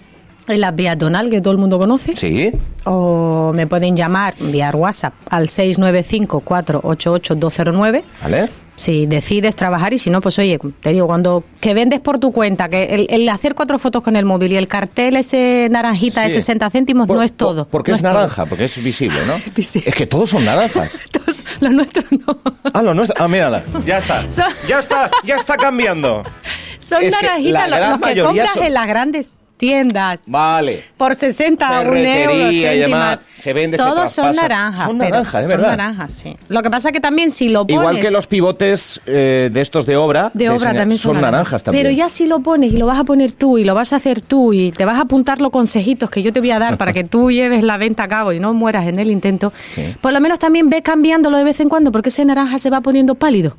En 0.47 0.61
la 0.61 0.75
peatonal 0.75 1.29
que 1.29 1.41
todo 1.41 1.51
el 1.53 1.57
mundo 1.57 1.77
conoce. 1.79 2.15
Sí. 2.15 2.51
O 2.85 3.51
me 3.53 3.67
pueden 3.67 3.95
llamar, 3.95 4.33
enviar 4.39 4.75
WhatsApp 4.75 5.13
al 5.29 5.47
695-488-209. 5.47 8.03
¿Vale? 8.21 8.49
Si 8.75 9.05
decides 9.05 9.55
trabajar 9.55 9.93
y 9.93 9.99
si 9.99 10.09
no, 10.09 10.19
pues 10.19 10.39
oye, 10.39 10.57
te 10.81 10.89
digo, 10.89 11.05
cuando 11.05 11.43
que 11.61 11.75
vendes 11.75 11.99
por 11.99 12.17
tu 12.17 12.31
cuenta, 12.31 12.69
que 12.69 12.85
el, 12.85 13.05
el 13.11 13.29
hacer 13.29 13.53
cuatro 13.53 13.77
fotos 13.77 14.01
con 14.01 14.15
el 14.15 14.25
móvil 14.25 14.51
y 14.51 14.55
el 14.57 14.67
cartel 14.67 15.15
ese 15.15 15.67
naranjita 15.69 16.23
de 16.23 16.29
Sí. 16.29 16.35
60 16.41 16.71
céntimos 16.71 17.05
Por- 17.05 17.17
no 17.17 17.21
es 17.21 17.31
por- 17.31 17.37
todo. 17.37 17.67
Porque 17.67 17.91
no 17.91 17.97
es 17.97 18.03
naranja, 18.03 18.47
porque 18.47 18.63
es 18.65 18.83
visible, 18.83 19.19
¿no? 19.27 19.35
Visible. 19.55 19.91
Es 19.91 19.95
que 19.95 20.07
todos 20.07 20.31
son 20.31 20.43
naranjas. 20.43 20.97
Entonces, 21.05 21.45
lo 21.59 21.69
nuestro 21.69 22.01
no. 22.09 22.39
Ah, 22.73 22.81
lo 22.81 22.95
nuestro. 22.95 23.23
Ah, 23.23 23.27
mírala. 23.27 23.61
Ya 23.85 23.99
está. 23.99 24.29
Son- 24.31 24.51
Ya 24.67 24.79
está, 24.79 25.11
ya 25.23 25.35
está 25.35 25.55
cambiando. 25.55 26.23
Son 26.79 27.03
Es 27.03 27.13
naranjitas 27.13 27.69
los, 27.69 27.79
los 27.79 27.99
que 27.99 28.21
compras 28.23 28.49
son- 28.55 28.63
en 28.63 28.73
las 28.73 28.87
grandes 28.87 29.31
tiendas. 29.67 30.23
Vale. 30.27 30.83
Por 30.97 31.15
60, 31.15 31.81
un 31.89 31.97
euro, 31.97 32.33
céntima. 32.51 33.19
se 33.37 33.53
vende, 33.53 33.77
se 33.77 33.83
Todos 33.83 34.11
son 34.11 34.35
naranjas. 34.35 34.85
Son 34.87 34.97
naranjas, 34.97 35.45
es 35.45 35.49
son 35.49 35.57
verdad. 35.57 35.77
naranjas, 35.77 36.11
sí. 36.11 36.35
Lo 36.49 36.61
que 36.61 36.69
pasa 36.69 36.91
que 36.91 36.99
también 36.99 37.31
si 37.31 37.47
lo 37.47 37.65
pones... 37.65 37.79
Igual 37.79 37.99
que 38.01 38.11
los 38.11 38.27
pivotes 38.27 38.99
eh, 39.05 39.49
de 39.53 39.61
estos 39.61 39.85
de 39.85 39.95
obra. 39.95 40.31
de 40.33 40.49
obra 40.49 40.71
señal- 40.71 40.75
también 40.77 40.97
son, 40.97 41.21
naranjas 41.21 41.63
también. 41.63 41.83
Pero 41.85 41.95
ya 41.95 42.09
si 42.09 42.27
lo 42.27 42.41
pones 42.41 42.73
y 42.73 42.77
lo 42.77 42.85
vas 42.87 42.99
a 42.99 43.05
poner 43.05 43.31
tú 43.31 43.57
y 43.57 43.63
lo 43.63 43.73
vas 43.73 43.93
a 43.93 43.95
hacer 43.95 44.19
tú 44.19 44.51
y 44.51 44.71
te 44.71 44.83
vas 44.83 44.97
a 44.97 45.01
apuntar 45.03 45.39
los 45.39 45.51
consejitos 45.51 46.09
que 46.09 46.21
yo 46.21 46.33
te 46.33 46.41
voy 46.41 46.51
a 46.51 46.59
dar 46.59 46.77
para 46.77 46.91
que 46.91 47.05
tú 47.05 47.31
lleves 47.31 47.63
la 47.63 47.77
venta 47.77 48.03
a 48.03 48.07
cabo 48.09 48.33
y 48.33 48.39
no 48.41 48.53
mueras 48.53 48.85
en 48.87 48.99
el 48.99 49.09
intento, 49.09 49.53
Sí. 49.75 49.95
por 50.01 50.11
lo 50.11 50.19
menos 50.19 50.39
también 50.39 50.69
ve 50.69 50.81
cambiándolo 50.81 51.37
de 51.37 51.43
vez 51.45 51.59
en 51.61 51.69
cuando 51.69 51.91
porque 51.93 52.09
ese 52.09 52.25
naranja 52.25 52.59
se 52.59 52.69
va 52.69 52.81
poniendo 52.81 53.15
pálido. 53.15 53.55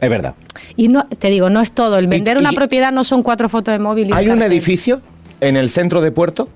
Es 0.00 0.10
verdad. 0.10 0.34
Y 0.76 0.88
no, 0.88 1.06
te 1.06 1.28
digo, 1.28 1.48
no 1.48 1.60
es 1.62 1.72
todo. 1.72 1.96
El 1.96 2.06
vender 2.06 2.36
y- 2.36 2.40
una 2.40 2.52
propiedad 2.52 2.92
no 2.92 3.02
son 3.02 3.22
cuatro 3.22 3.48
fotos 3.48 3.72
de 3.72 3.78
móvil. 3.78 4.10
Y 4.10 4.12
Hay 4.12 4.28
un 4.28 4.42
edificio 4.42 5.00
en 5.40 5.56
el 5.56 5.70
centro 5.70 6.00
de 6.00 6.10
Puerto 6.10 6.48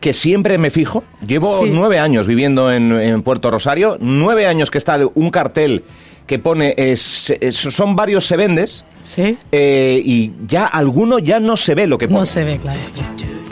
que 0.00 0.12
siempre 0.14 0.56
me 0.56 0.70
fijo. 0.70 1.04
Llevo 1.26 1.58
Sí. 1.58 1.70
nueve 1.70 1.98
años 1.98 2.26
viviendo 2.26 2.72
en, 2.72 2.92
en 2.92 3.22
Puerto 3.22 3.50
Rosario, 3.50 3.98
nueve 4.00 4.46
años 4.46 4.70
que 4.70 4.78
está 4.78 4.98
un 5.14 5.30
cartel 5.30 5.84
que 6.26 6.38
pone, 6.38 6.74
es- 6.78 7.34
es- 7.40 7.56
son 7.56 7.96
varios 7.96 8.24
se 8.26 8.36
vendes, 8.36 8.84
Sí. 9.02 9.36
eh, 9.52 10.00
y 10.04 10.32
ya 10.46 10.64
alguno 10.64 11.18
ya 11.18 11.38
no 11.40 11.56
se 11.56 11.74
ve 11.74 11.86
lo 11.86 11.98
que 11.98 12.06
pone. 12.06 12.20
No 12.20 12.26
se 12.26 12.44
ve, 12.44 12.56
claro. 12.58 12.78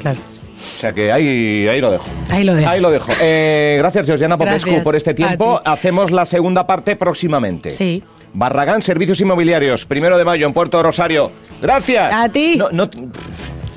Claro. 0.00 0.18
O 0.20 0.80
sea 0.80 0.92
que 0.92 1.10
ahí, 1.12 1.66
ahí 1.68 1.80
lo 1.80 1.90
dejo. 1.90 2.06
Ahí 2.30 2.44
lo 2.44 2.54
dejo. 2.54 2.68
Ahí 2.70 2.80
lo 2.80 2.90
dejo. 2.90 3.12
Eh, 3.20 3.76
gracias, 3.78 4.06
Georgiana 4.06 4.38
Popescu, 4.38 4.66
Gracias 4.68 4.84
por 4.84 4.96
este 4.96 5.12
tiempo. 5.12 5.56
ti. 5.58 5.70
Hacemos 5.70 6.10
la 6.12 6.24
segunda 6.24 6.66
parte 6.66 6.94
próximamente. 6.96 7.70
Sí. 7.72 8.02
Barragán 8.32 8.80
Servicios 8.82 9.20
Inmobiliarios, 9.20 9.84
primero 9.86 10.16
de 10.16 10.24
mayo 10.24 10.46
en 10.46 10.52
Puerto 10.52 10.80
Rosario. 10.82 11.30
Gracias. 11.60 12.12
A 12.12 12.28
ti. 12.28 12.54
No, 12.56 12.68
no, 12.70 12.88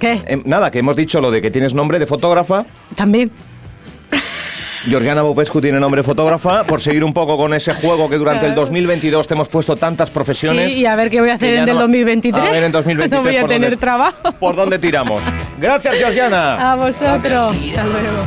¿Qué? 0.02 0.22
eh, 0.26 0.42
nada, 0.44 0.70
que 0.72 0.80
hemos 0.80 0.96
dicho 0.98 1.22
lo 1.22 1.32
de 1.32 1.42
que 1.42 1.50
tienes 1.52 1.74
nombre 1.74 1.98
de 2.00 2.06
fotógrafa. 2.06 2.66
También. 2.96 3.32
Georgiana 4.84 5.22
Popescu 5.22 5.62
tiene 5.62 5.80
nombre 5.80 6.00
de 6.00 6.04
fotógrafa. 6.04 6.64
Por 6.64 6.82
seguir 6.82 7.04
un 7.04 7.14
poco 7.14 7.38
con 7.38 7.54
ese 7.54 7.76
juego 7.76 8.10
que 8.10 8.18
durante 8.18 8.48
el 8.48 8.54
Claro. 8.54 8.62
2022 8.62 9.28
te 9.28 9.36
hemos 9.36 9.48
puesto 9.48 9.76
tantas 9.76 10.10
profesiones. 10.10 10.72
Sí, 10.72 10.80
y 10.80 10.86
a 10.88 10.96
ver 10.96 11.12
qué 11.12 11.22
voy 11.22 11.30
a 11.30 11.36
hacer 11.36 11.54
en 11.54 11.70
el 11.70 11.78
2023. 11.78 12.44
A 12.44 12.52
ver 12.52 12.64
en 12.64 12.72
2023. 12.72 13.12
No 13.20 13.22
voy 13.24 13.38
a 13.38 13.42
tener 13.48 13.62
dónde- 13.70 13.78
trabajo. 13.78 14.32
¿Por 14.40 14.56
dónde 14.56 14.80
tiramos? 14.80 15.22
Gracias, 15.60 15.96
Georgiana. 15.98 16.72
A 16.72 16.76
vosotros. 16.76 17.56
Hasta 17.56 17.84
luego. 17.84 18.26